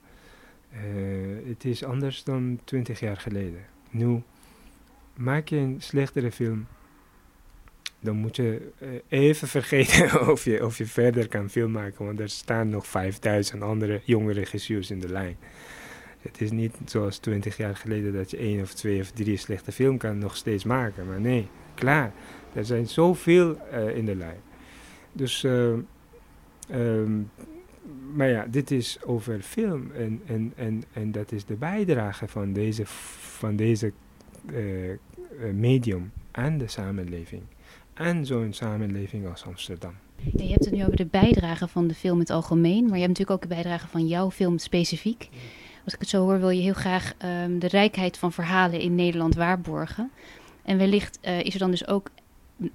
Het 1.45 1.65
is 1.65 1.83
anders 1.83 2.23
dan 2.23 2.59
twintig 2.63 2.99
jaar 2.99 3.17
geleden. 3.17 3.61
Nu 3.89 4.21
maak 5.17 5.47
je 5.47 5.57
een 5.57 5.81
slechtere 5.81 6.31
film, 6.31 6.67
dan 8.01 8.15
moet 8.15 8.35
je 8.35 8.71
uh, 8.79 8.89
even 9.07 9.47
vergeten 9.57 10.29
of 10.29 10.43
je, 10.43 10.65
of 10.65 10.77
je 10.77 10.85
verder 10.85 11.27
kan 11.27 11.49
film 11.49 11.71
maken, 11.71 12.05
want 12.05 12.19
er 12.19 12.29
staan 12.29 12.69
nog 12.69 12.87
5000 12.87 13.61
andere 13.61 14.01
jonge 14.03 14.33
regisseurs 14.33 14.91
in 14.91 14.99
de 14.99 15.09
lijn. 15.09 15.37
Het 16.21 16.41
is 16.41 16.51
niet 16.51 16.75
zoals 16.85 17.17
20 17.17 17.57
jaar 17.57 17.75
geleden 17.75 18.13
dat 18.13 18.31
je 18.31 18.37
één 18.37 18.61
of 18.61 18.73
twee 18.73 19.01
of 19.01 19.11
drie 19.11 19.37
slechte 19.37 19.71
film 19.71 19.97
kan 19.97 20.17
nog 20.17 20.35
steeds 20.35 20.63
maken. 20.63 21.07
Maar 21.07 21.21
nee, 21.21 21.47
klaar. 21.75 22.13
Er 22.53 22.65
zijn 22.65 22.87
zoveel 22.87 23.57
uh, 23.73 23.95
in 23.95 24.05
de 24.05 24.15
lijn. 24.15 24.39
Dus, 25.11 25.43
uh, 25.43 25.73
um, 26.71 27.31
maar 28.13 28.27
ja, 28.27 28.45
dit 28.49 28.71
is 28.71 28.99
over 29.03 29.41
film. 29.41 29.91
En, 29.91 30.21
en, 30.25 30.53
en, 30.55 30.83
en 30.93 31.11
dat 31.11 31.31
is 31.31 31.45
de 31.45 31.55
bijdrage 31.55 32.27
van 32.27 32.53
deze, 32.53 32.83
van 32.85 33.55
deze 33.55 33.91
uh, 34.53 34.97
medium 35.53 36.11
aan 36.31 36.57
de 36.57 36.67
samenleving. 36.67 37.41
En 37.93 38.25
zo'n 38.25 38.53
samenleving 38.53 39.27
als 39.27 39.45
Amsterdam. 39.45 39.93
Ja, 40.15 40.43
je 40.43 40.51
hebt 40.51 40.65
het 40.65 40.73
nu 40.73 40.83
over 40.83 40.95
de 40.95 41.05
bijdrage 41.05 41.67
van 41.67 41.87
de 41.87 41.93
film 41.93 42.13
in 42.13 42.19
het 42.19 42.29
algemeen, 42.29 42.85
maar 42.85 42.97
je 42.97 43.05
hebt 43.05 43.17
natuurlijk 43.17 43.31
ook 43.31 43.49
de 43.49 43.55
bijdrage 43.55 43.87
van 43.87 44.07
jouw 44.07 44.31
film 44.31 44.57
specifiek. 44.57 45.29
Als 45.83 45.93
ik 45.93 45.99
het 45.99 46.09
zo 46.09 46.23
hoor, 46.23 46.39
wil 46.39 46.49
je 46.49 46.61
heel 46.61 46.73
graag 46.73 47.13
um, 47.43 47.59
de 47.59 47.67
rijkheid 47.67 48.17
van 48.17 48.31
verhalen 48.31 48.79
in 48.79 48.95
Nederland 48.95 49.35
waarborgen. 49.35 50.11
En 50.63 50.77
wellicht 50.77 51.19
uh, 51.23 51.39
is 51.39 51.53
er 51.53 51.59
dan 51.59 51.71
dus 51.71 51.87
ook 51.87 52.09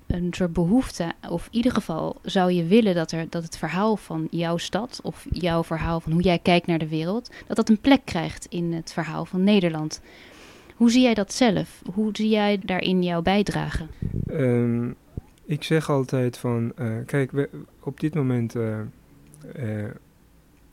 een 0.06 0.28
soort 0.30 0.52
behoefte, 0.52 1.12
of 1.28 1.46
in 1.46 1.56
ieder 1.56 1.72
geval 1.72 2.16
zou 2.22 2.52
je 2.52 2.64
willen 2.64 2.94
dat, 2.94 3.12
er, 3.12 3.26
dat 3.30 3.42
het 3.42 3.58
verhaal 3.58 3.96
van 3.96 4.28
jouw 4.30 4.56
stad, 4.56 5.00
of 5.02 5.26
jouw 5.30 5.64
verhaal 5.64 6.00
van 6.00 6.12
hoe 6.12 6.22
jij 6.22 6.38
kijkt 6.38 6.66
naar 6.66 6.78
de 6.78 6.88
wereld, 6.88 7.30
dat 7.46 7.56
dat 7.56 7.68
een 7.68 7.80
plek 7.80 8.04
krijgt 8.04 8.46
in 8.46 8.72
het 8.72 8.92
verhaal 8.92 9.24
van 9.24 9.44
Nederland. 9.44 10.00
Hoe 10.74 10.90
zie 10.90 11.02
jij 11.02 11.14
dat 11.14 11.32
zelf? 11.32 11.82
Hoe 11.94 12.08
zie 12.12 12.28
jij 12.28 12.58
daarin 12.64 13.02
jouw 13.02 13.22
bijdrage? 13.22 13.86
Um, 14.30 14.96
ik 15.46 15.62
zeg 15.62 15.90
altijd 15.90 16.38
van, 16.38 16.72
uh, 16.78 16.96
kijk, 17.06 17.48
op 17.80 18.00
dit 18.00 18.14
moment 18.14 18.54
uh, 18.54 18.78
uh, 19.56 19.84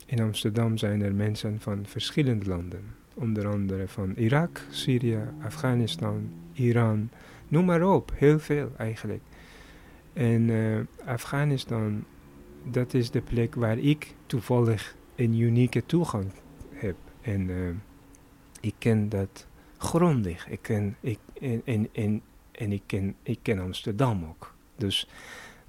in 0.05 0.21
Amsterdam 0.21 0.77
zijn 0.77 1.01
er 1.01 1.15
mensen 1.15 1.59
van 1.59 1.85
verschillende 1.85 2.45
landen. 2.45 2.83
Onder 3.13 3.47
andere 3.47 3.87
van 3.87 4.13
Irak, 4.15 4.61
Syrië, 4.69 5.19
Afghanistan, 5.41 6.31
Iran, 6.53 7.09
noem 7.47 7.65
maar 7.65 7.83
op, 7.83 8.11
heel 8.15 8.39
veel 8.39 8.71
eigenlijk. 8.77 9.21
En 10.13 10.49
Afghanistan, 11.05 12.03
dat 12.63 12.93
is 12.93 13.11
de 13.11 13.21
plek 13.21 13.55
waar 13.55 13.77
ik 13.77 14.13
toevallig 14.25 14.95
een 15.15 15.39
unieke 15.39 15.85
toegang 15.85 16.31
heb. 16.71 16.95
En 17.21 17.49
ik 18.61 18.73
ken 18.77 19.09
dat 19.09 19.47
grondig. 19.77 20.49
Ik 20.49 20.59
ken, 20.61 20.95
ik, 20.99 21.19
en, 21.41 21.61
en, 21.65 21.89
en, 21.91 22.21
en 22.51 22.71
ik, 22.71 22.81
ken, 22.85 23.15
ik 23.23 23.39
ken 23.41 23.59
Amsterdam 23.59 24.25
ook. 24.25 24.52
Dus 24.75 25.07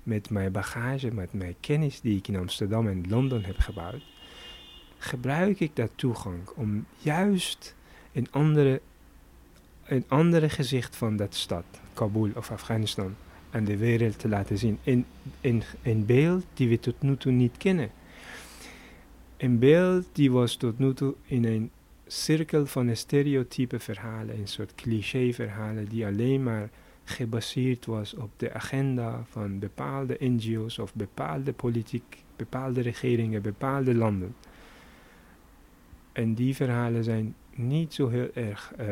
met 0.02 0.30
mijn 0.30 0.52
bagage, 0.52 1.14
met 1.14 1.32
mijn 1.32 1.54
kennis 1.60 2.00
die 2.00 2.16
ik 2.16 2.28
in 2.28 2.36
Amsterdam 2.36 2.88
en 2.88 3.08
Londen 3.08 3.44
heb 3.44 3.58
gebouwd, 3.58 4.02
gebruik 4.98 5.60
ik 5.60 5.76
dat 5.76 5.90
toegang 5.94 6.48
om 6.48 6.86
juist 6.98 7.74
een 8.12 8.26
andere, 8.30 8.80
een 9.84 10.04
andere 10.08 10.48
gezicht 10.48 10.96
van 10.96 11.16
dat 11.16 11.34
stad, 11.34 11.64
Kabul 11.92 12.30
of 12.34 12.50
Afghanistan, 12.50 13.16
aan 13.50 13.64
de 13.64 13.76
wereld 13.76 14.18
te 14.18 14.28
laten 14.28 14.58
zien. 14.58 14.78
In, 14.82 15.06
een 15.82 16.06
beeld 16.06 16.44
die 16.54 16.68
we 16.68 16.80
tot 16.80 17.02
nu 17.02 17.16
toe 17.16 17.32
niet 17.32 17.56
kennen. 17.56 17.90
Een 19.36 19.58
beeld 19.58 20.06
die 20.12 20.32
was 20.32 20.56
tot 20.56 20.78
nu 20.78 20.94
toe 20.94 21.14
in 21.24 21.44
een 21.44 21.70
cirkel 22.06 22.66
van 22.66 22.96
stereotype 22.96 23.78
verhalen, 23.78 24.38
een 24.38 24.48
soort 24.48 24.74
cliché 24.74 25.32
verhalen 25.32 25.88
die 25.88 26.06
alleen 26.06 26.42
maar 26.42 26.70
gebaseerd 27.04 27.86
was 27.86 28.14
op 28.14 28.30
de 28.36 28.52
agenda 28.52 29.24
van 29.28 29.58
bepaalde 29.58 30.16
NGO's 30.18 30.78
of 30.78 30.94
bepaalde 30.94 31.52
politiek, 31.52 32.22
bepaalde 32.36 32.80
regeringen, 32.80 33.42
bepaalde 33.42 33.94
landen. 33.94 34.34
En 36.12 36.34
die 36.34 36.54
verhalen 36.54 37.04
zijn 37.04 37.34
niet 37.54 37.94
zo 37.94 38.08
heel 38.08 38.30
erg 38.34 38.72
uh, 38.80 38.86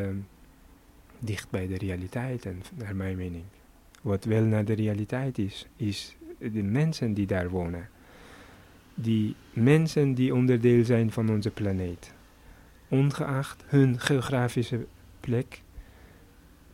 dicht 1.18 1.50
bij 1.50 1.66
de 1.66 1.78
realiteit, 1.78 2.46
en, 2.46 2.62
naar 2.74 2.96
mijn 2.96 3.16
mening. 3.16 3.44
Wat 4.02 4.24
wel 4.24 4.44
naar 4.44 4.64
de 4.64 4.72
realiteit 4.72 5.38
is, 5.38 5.66
is 5.76 6.16
de 6.38 6.62
mensen 6.62 7.14
die 7.14 7.26
daar 7.26 7.48
wonen. 7.48 7.88
Die 8.94 9.34
mensen 9.52 10.14
die 10.14 10.34
onderdeel 10.34 10.84
zijn 10.84 11.12
van 11.12 11.30
onze 11.30 11.50
planeet. 11.50 12.14
Ongeacht 12.88 13.64
hun 13.66 14.00
geografische 14.00 14.86
plek, 15.20 15.62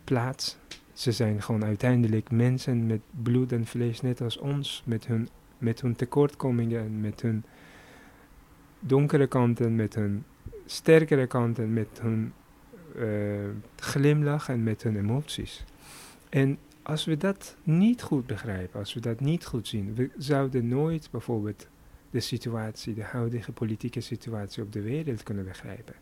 plaats, 0.05 0.57
ze 0.99 1.13
zijn 1.13 1.43
gewoon 1.43 1.65
uiteindelijk 1.65 2.31
mensen 2.31 2.87
met 2.87 3.01
bloed 3.23 3.53
en 3.53 3.67
vlees, 3.67 4.01
net 4.01 4.21
als 4.21 4.39
ons, 4.39 4.83
met 4.87 5.07
hun, 5.07 5.29
met 5.59 5.81
hun 5.81 5.97
tekortkomingen, 5.97 7.01
met 7.01 7.23
hun 7.23 7.45
donkere 8.81 9.27
kanten, 9.27 9.77
met 9.77 9.95
hun 9.95 10.25
sterkere 10.67 11.27
kanten, 11.27 11.73
met 11.73 12.01
hun 12.01 12.33
uh, 12.97 13.05
glimlach 13.77 14.49
en 14.49 14.63
met 14.63 14.83
hun 14.83 14.97
emoties. 14.97 15.65
En 16.29 16.59
als 16.83 17.05
we 17.05 17.17
dat 17.17 17.57
niet 17.63 18.03
goed 18.03 18.27
begrijpen, 18.27 18.79
als 18.79 18.95
we 18.95 19.01
dat 19.01 19.21
niet 19.21 19.47
goed 19.47 19.69
zien, 19.69 19.95
we 19.95 20.11
zouden 20.17 20.69
nooit 20.69 21.09
bijvoorbeeld 21.11 21.69
de 22.11 22.21
situatie, 22.21 22.95
de 22.95 23.03
huidige 23.03 23.53
politieke 23.53 24.01
situatie 24.01 24.63
op 24.63 24.73
de 24.73 24.83
wereld 24.83 25.23
kunnen 25.23 25.45
begrijpen. 25.45 25.95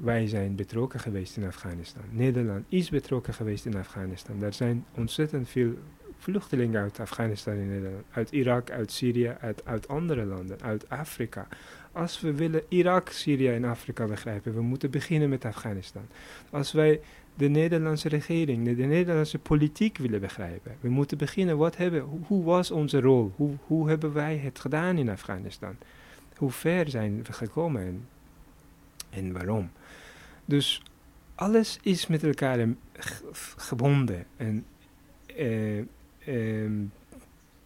Wij 0.00 0.26
zijn 0.26 0.54
betrokken 0.54 1.00
geweest 1.00 1.36
in 1.36 1.46
Afghanistan. 1.46 2.02
Nederland 2.10 2.64
is 2.68 2.90
betrokken 2.90 3.34
geweest 3.34 3.66
in 3.66 3.76
Afghanistan. 3.76 4.42
Er 4.42 4.52
zijn 4.52 4.84
ontzettend 4.94 5.48
veel 5.48 5.74
vluchtelingen 6.18 6.80
uit 6.80 7.00
Afghanistan 7.00 7.54
in 7.54 7.68
Nederland. 7.68 8.04
Uit 8.10 8.30
Irak, 8.30 8.70
uit 8.70 8.92
Syrië, 8.92 9.36
uit, 9.40 9.64
uit 9.64 9.88
andere 9.88 10.24
landen, 10.24 10.62
uit 10.62 10.88
Afrika. 10.88 11.48
Als 11.92 12.20
we 12.20 12.34
willen 12.34 12.62
Irak, 12.68 13.08
Syrië 13.08 13.48
en 13.48 13.64
Afrika 13.64 14.06
begrijpen, 14.06 14.54
we 14.54 14.62
moeten 14.62 14.90
beginnen 14.90 15.28
met 15.28 15.44
Afghanistan. 15.44 16.06
Als 16.50 16.72
wij 16.72 17.00
de 17.34 17.48
Nederlandse 17.48 18.08
regering, 18.08 18.64
de, 18.64 18.74
de 18.74 18.84
Nederlandse 18.84 19.38
politiek 19.38 19.98
willen 19.98 20.20
begrijpen, 20.20 20.76
we 20.80 20.88
moeten 20.88 21.18
beginnen, 21.18 21.56
wat 21.56 21.76
hebben, 21.76 22.00
hoe, 22.00 22.20
hoe 22.26 22.44
was 22.44 22.70
onze 22.70 23.00
rol? 23.00 23.32
Hoe, 23.36 23.56
hoe 23.66 23.88
hebben 23.88 24.12
wij 24.12 24.36
het 24.36 24.58
gedaan 24.58 24.96
in 24.96 25.08
Afghanistan? 25.08 25.76
Hoe 26.36 26.50
ver 26.50 26.90
zijn 26.90 27.22
we 27.22 27.32
gekomen 27.32 28.06
en, 29.10 29.32
waarom? 29.32 29.70
Dus 30.44 30.82
alles 31.34 31.78
is 31.82 32.06
met 32.06 32.24
elkaar 32.24 32.68
gebonden. 33.56 34.24
En 34.36 34.64
uh, 35.36 35.78
uh, 36.26 36.70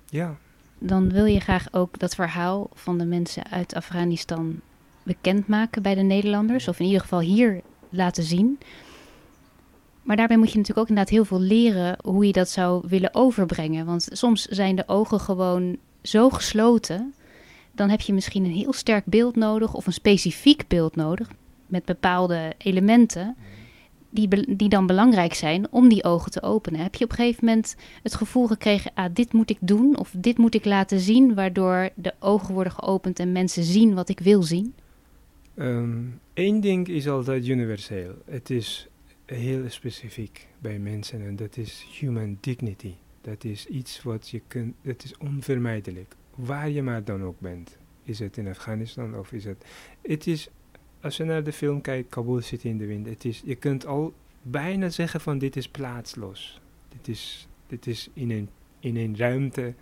ja. 0.07 0.37
Dan 0.79 1.13
wil 1.13 1.25
je 1.25 1.41
graag 1.41 1.73
ook 1.73 1.99
dat 1.99 2.15
verhaal 2.15 2.71
van 2.75 2.99
de 2.99 3.05
mensen 3.05 3.51
uit 3.51 3.75
Afghanistan 3.75 4.61
bekendmaken 5.03 5.83
bij 5.83 5.95
de 5.95 6.03
Nederlanders. 6.03 6.69
Of 6.69 6.79
in 6.79 6.87
ieder 6.87 7.01
geval 7.01 7.21
hier 7.21 7.61
laten 7.89 8.23
zien. 8.23 8.59
Maar 10.03 10.17
daarbij 10.17 10.37
moet 10.37 10.51
je 10.51 10.57
natuurlijk 10.57 10.81
ook 10.81 10.89
inderdaad 10.89 11.15
heel 11.15 11.25
veel 11.25 11.41
leren 11.41 11.97
hoe 12.03 12.27
je 12.27 12.33
dat 12.33 12.49
zou 12.49 12.85
willen 12.89 13.15
overbrengen. 13.15 13.87
Want 13.87 14.09
soms 14.13 14.45
zijn 14.45 14.77
de 14.77 14.85
ogen 14.87 15.21
gewoon 15.21 15.77
zo 16.03 16.31
gesloten. 16.31 17.15
Dan 17.75 17.89
heb 17.91 18.01
je 18.01 18.13
misschien 18.13 18.45
een 18.45 18.51
heel 18.51 18.73
sterk 18.73 19.05
beeld 19.05 19.37
nodig 19.37 19.75
of 19.75 19.87
een 19.87 19.93
specifiek 19.93 20.65
beeld 20.69 20.97
nodig 20.97 21.31
met 21.67 21.85
bepaalde 21.85 22.53
elementen 22.59 23.37
die, 24.15 24.57
die 24.57 24.69
dan 24.69 24.87
belangrijk 24.87 25.35
zijn 25.35 25.67
om 25.71 25.89
die 25.89 26.05
ogen 26.05 26.31
te 26.31 26.43
openen. 26.43 26.81
Heb 26.81 26.95
je 26.95 27.05
op 27.05 27.11
een 27.11 27.17
gegeven 27.17 27.45
moment 27.45 27.77
het 28.03 28.15
gevoel 28.15 28.47
gekregen, 28.47 28.91
ah, 28.95 29.15
dit 29.15 29.33
moet 29.33 29.51
ik 29.51 29.59
doen 29.61 29.99
of 29.99 30.15
dit 30.17 30.39
moet 30.39 30.55
ik 30.55 30.65
laten 30.65 31.01
zien, 31.01 31.35
waardoor 31.35 31.91
de 31.95 32.15
ogen 32.19 32.55
worden 32.55 32.73
geopend 32.73 33.19
en 33.19 33.33
mensen 33.33 33.65
zien 33.65 33.95
wat 33.95 34.09
ik 34.09 34.19
wil 34.19 34.43
zien? 34.43 34.75
Eén 35.55 36.21
ehm, 36.35 36.61
ding 36.61 36.89
is 36.89 37.09
altijd 37.09 37.47
universeel. 37.47 38.15
Het 38.25 38.51
is 38.51 38.89
heel 39.25 39.63
specifiek 39.69 40.47
bij 40.59 40.79
mensen 40.79 41.27
en 41.27 41.37
dat 41.37 41.57
is 41.57 41.87
human 41.99 42.39
dignity. 42.41 42.95
Dat 43.21 43.45
is 43.45 43.67
iets 43.67 44.03
wat 44.03 44.29
je 44.29 44.41
kunt, 44.47 44.75
dat 44.83 45.05
is 45.05 45.17
onvermijdelijk. 45.19 46.15
Waar 46.35 46.71
je 46.71 46.83
maar 46.83 47.05
dan 47.05 47.23
ook 47.23 47.41
bent. 47.41 47.79
Is 48.03 48.19
het 48.19 48.37
in 48.37 48.49
Afghanistan 48.49 49.19
of 49.19 49.33
is 49.33 49.45
het... 49.45 49.65
Het 50.03 50.27
is 50.27 50.51
als 51.05 51.17
je 51.17 51.25
naar 51.25 51.45
de 51.45 51.53
film 51.53 51.81
kijkt, 51.81 52.09
Kabul 52.09 52.41
City 52.41 52.69
in 52.69 52.79
de 52.79 52.87
Wind, 52.87 53.07
het 53.07 53.25
is, 53.25 53.43
je 53.45 53.55
kunt 53.55 53.87
al 53.87 54.15
bijna 54.43 54.89
zeggen 54.89 55.21
van 55.21 55.39
dit 55.39 55.57
is 55.57 55.69
plaatsloos. 55.69 56.61
Dit 56.89 57.09
is, 57.09 57.49
dit 57.67 57.87
is 57.87 58.11
in, 58.13 58.31
een, 58.31 58.49
in 58.81 58.97
een 58.97 59.17
ruimte 59.17 59.75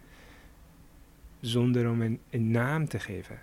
zonder 1.40 1.90
om 1.90 2.02
een, 2.02 2.18
een 2.30 2.50
naam 2.50 2.88
te 2.88 2.98
geven. 2.98 3.38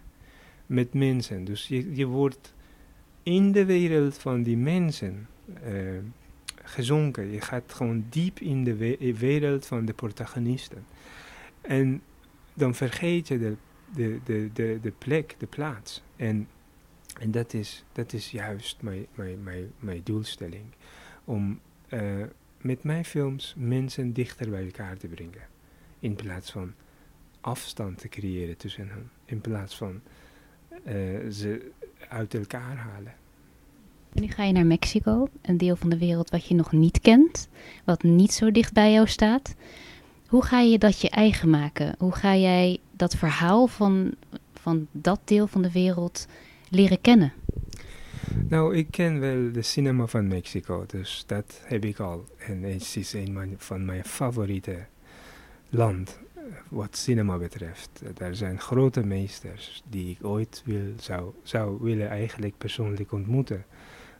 Met 0.65 0.93
mensen. 0.93 1.45
Dus 1.45 1.67
je, 1.67 1.95
je 1.95 2.05
wordt 2.05 2.53
in 3.23 3.51
de 3.51 3.65
wereld 3.65 4.17
van 4.17 4.43
die 4.43 4.57
mensen 4.57 5.27
uh, 5.65 5.97
gezonken. 6.63 7.31
Je 7.31 7.41
gaat 7.41 7.73
gewoon 7.73 8.05
diep 8.09 8.39
in 8.39 8.63
de 8.63 8.75
we 8.75 9.15
wereld 9.17 9.65
van 9.65 9.85
de 9.85 9.93
protagonisten. 9.93 10.85
En 11.61 12.01
dan 12.59 12.75
vergeet 12.75 13.27
je 13.27 13.39
de, 13.39 13.55
de, 13.93 14.49
de, 14.53 14.79
de, 14.81 14.93
plek, 14.97 15.35
de 15.37 15.45
plaats. 15.45 16.03
En, 16.15 16.47
en 17.19 17.31
dat, 17.31 17.53
is, 17.53 17.83
dat 17.91 18.13
is 18.13 18.31
juist 18.31 18.81
mijn, 18.81 19.07
mijn, 19.13 19.43
mijn, 19.43 19.71
mijn 19.79 20.01
doelstelling. 20.03 20.65
Om 21.25 21.59
uh, 21.89 22.23
met 22.61 22.83
mijn 22.83 23.05
films 23.05 23.53
mensen 23.57 24.13
dichter 24.13 24.49
bij 24.49 24.65
elkaar 24.65 24.97
te 24.97 25.07
brengen. 25.07 25.47
In 25.99 26.15
plaats 26.15 26.51
van 26.51 26.73
afstand 27.41 27.97
te 27.97 28.07
creëren 28.07 28.57
tussen 28.57 28.89
hen. 28.89 29.09
In 29.25 29.41
plaats 29.41 29.75
van 29.75 30.01
uh, 30.87 31.29
ze 31.29 31.71
uit 32.09 32.33
elkaar 32.33 32.75
halen. 32.75 33.13
nu 34.13 34.27
ga 34.27 34.43
je 34.43 34.53
naar 34.53 34.65
Mexico, 34.65 35.29
een 35.41 35.57
deel 35.57 35.75
van 35.75 35.89
de 35.89 35.97
wereld 35.97 36.29
wat 36.29 36.47
je 36.47 36.55
nog 36.55 36.71
niet 36.71 36.99
kent, 36.99 37.49
wat 37.85 38.03
niet 38.03 38.33
zo 38.33 38.51
dicht 38.51 38.73
bij 38.73 38.91
jou 38.91 39.07
staat. 39.07 39.55
Hoe 40.29 40.45
ga 40.45 40.59
je 40.59 40.77
dat 40.77 41.01
je 41.01 41.09
eigen 41.09 41.49
maken? 41.49 41.95
Hoe 41.97 42.15
ga 42.15 42.35
jij 42.35 42.79
dat 42.91 43.15
verhaal 43.15 43.67
van, 43.67 44.13
van 44.53 44.87
dat 44.91 45.19
deel 45.23 45.47
van 45.47 45.61
de 45.61 45.71
wereld 45.71 46.27
leren 46.69 47.01
kennen? 47.01 47.33
Nou, 48.47 48.75
ik 48.75 48.87
ken 48.91 49.19
wel 49.19 49.51
de 49.51 49.61
cinema 49.61 50.05
van 50.05 50.27
Mexico, 50.27 50.85
dus 50.87 51.23
dat 51.27 51.61
heb 51.63 51.85
ik 51.85 51.99
al. 51.99 52.25
En 52.37 52.63
het 52.63 52.95
is 52.95 53.13
een 53.13 53.55
van 53.57 53.85
mijn 53.85 54.05
favoriete 54.05 54.85
land 55.69 56.19
wat 56.69 56.97
cinema 56.97 57.37
betreft. 57.37 58.01
Er 58.17 58.35
zijn 58.35 58.59
grote 58.59 59.05
meesters 59.05 59.83
die 59.89 60.09
ik 60.09 60.25
ooit 60.25 60.61
wil, 60.65 60.93
zou, 60.99 61.33
zou 61.43 61.77
willen 61.81 62.09
eigenlijk 62.09 62.57
persoonlijk 62.57 63.11
ontmoeten. 63.11 63.65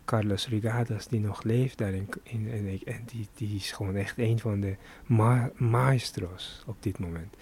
Carlos 0.10 0.48
Rigadas, 0.48 1.08
die 1.08 1.20
nog 1.20 1.44
leeft 1.44 1.78
daar 1.78 1.94
in, 1.94 2.10
in, 2.24 2.48
en 2.86 3.02
die, 3.06 3.28
die 3.36 3.56
is 3.56 3.72
gewoon 3.72 3.96
echt 3.96 4.18
een 4.18 4.40
van 4.40 4.60
de 4.60 4.76
ma 5.06 5.52
maestros 5.58 6.64
op 6.66 6.76
dit 6.80 7.00
moment. 7.00 7.36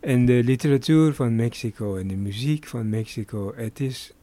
En 0.00 0.26
de 0.26 0.42
literatuur 0.44 1.14
van 1.14 1.36
Mexico 1.36 1.96
en 1.96 2.08
de 2.08 2.16
muziek 2.16 2.66
van 2.66 2.88
Mexico, 2.88 3.52
het 3.56 3.80
is, 3.80 4.14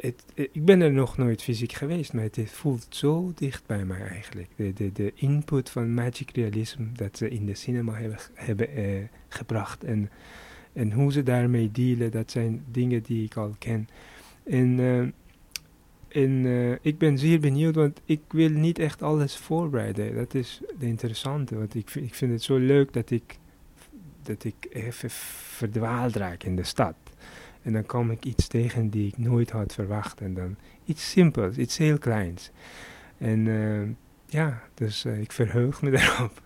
het, 0.00 0.24
ik 0.34 0.64
ben 0.64 0.80
er 0.80 0.92
nog 0.92 1.16
nooit 1.16 1.42
fysiek 1.42 1.72
geweest, 1.72 2.12
maar 2.12 2.24
het 2.24 2.50
voelt 2.50 2.86
zo 2.88 3.32
dicht 3.34 3.66
bij 3.66 3.84
mij 3.84 4.06
eigenlijk. 4.06 4.48
De, 4.56 4.72
de, 4.72 4.92
de 4.92 5.12
input 5.14 5.70
van 5.70 5.94
magic 5.94 6.30
realism 6.30 6.82
dat 6.92 7.16
ze 7.16 7.28
in 7.28 7.46
de 7.46 7.54
cinema 7.54 7.98
hebben, 8.34 8.68
eh, 8.68 8.84
gebracht 9.28 9.84
en, 9.84 10.10
en 10.72 10.92
hoe 10.92 11.12
ze 11.12 11.22
daarmee 11.22 11.70
dealen, 11.70 12.10
dat 12.10 12.30
zijn 12.30 12.64
dingen 12.70 13.02
die 13.02 13.24
ik 13.24 13.36
al 13.36 13.54
ken. 13.58 13.88
En, 14.44 14.78
uh, 14.78 15.06
en 16.16 16.44
uh, 16.44 16.74
ik 16.80 16.98
ben 16.98 17.18
zeer 17.18 17.40
benieuwd, 17.40 17.74
want 17.74 18.00
ik 18.04 18.20
wil 18.28 18.48
niet 18.48 18.78
echt 18.78 19.02
alles 19.02 19.36
voorbereiden. 19.36 20.14
Dat 20.14 20.34
is 20.34 20.60
de 20.78 20.86
interessante, 20.86 21.58
want 21.58 21.74
ik, 21.74 21.94
ik 21.94 22.14
vind 22.14 22.32
het 22.32 22.42
zo 22.42 22.56
leuk 22.56 22.92
dat 22.92 23.10
ik, 23.10 23.38
dat 24.22 24.44
ik 24.44 24.54
even 24.70 25.10
verdwaald 25.10 26.16
raak 26.16 26.42
in 26.42 26.56
de 26.56 26.62
stad. 26.62 26.94
En 27.62 27.72
dan 27.72 27.86
kom 27.86 28.10
ik 28.10 28.24
iets 28.24 28.46
tegen 28.46 28.90
die 28.90 29.06
ik 29.06 29.18
nooit 29.18 29.50
had 29.50 29.72
verwacht. 29.72 30.20
En 30.20 30.34
dan 30.34 30.56
iets 30.84 31.10
simpels, 31.10 31.56
iets 31.56 31.76
heel 31.76 31.98
kleins. 31.98 32.50
En 33.18 33.46
uh, 33.46 33.88
ja, 34.26 34.62
dus 34.74 35.04
uh, 35.04 35.20
ik 35.20 35.32
verheug 35.32 35.82
me 35.82 35.90
daarop. 35.98 36.42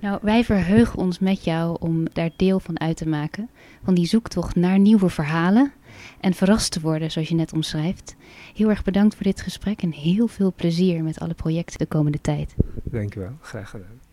nou, 0.00 0.18
wij 0.22 0.44
verheugen 0.44 0.98
ons 0.98 1.18
met 1.18 1.44
jou 1.44 1.76
om 1.80 2.04
daar 2.12 2.30
deel 2.36 2.60
van 2.60 2.80
uit 2.80 2.96
te 2.96 3.08
maken. 3.08 3.48
Van 3.84 3.94
die 3.94 4.06
zoektocht 4.06 4.56
naar 4.56 4.78
nieuwe 4.78 5.08
verhalen. 5.08 5.72
En 6.20 6.34
verrast 6.34 6.72
te 6.72 6.80
worden, 6.80 7.10
zoals 7.10 7.28
je 7.28 7.34
net 7.34 7.52
omschrijft. 7.52 8.16
Heel 8.54 8.68
erg 8.68 8.84
bedankt 8.84 9.14
voor 9.14 9.24
dit 9.24 9.40
gesprek 9.40 9.82
en 9.82 9.92
heel 9.92 10.26
veel 10.26 10.52
plezier 10.56 11.02
met 11.02 11.20
alle 11.20 11.34
projecten 11.34 11.78
de 11.78 11.86
komende 11.86 12.20
tijd. 12.20 12.54
Dankjewel, 12.84 13.36
graag 13.40 13.70
gedaan. 13.70 14.05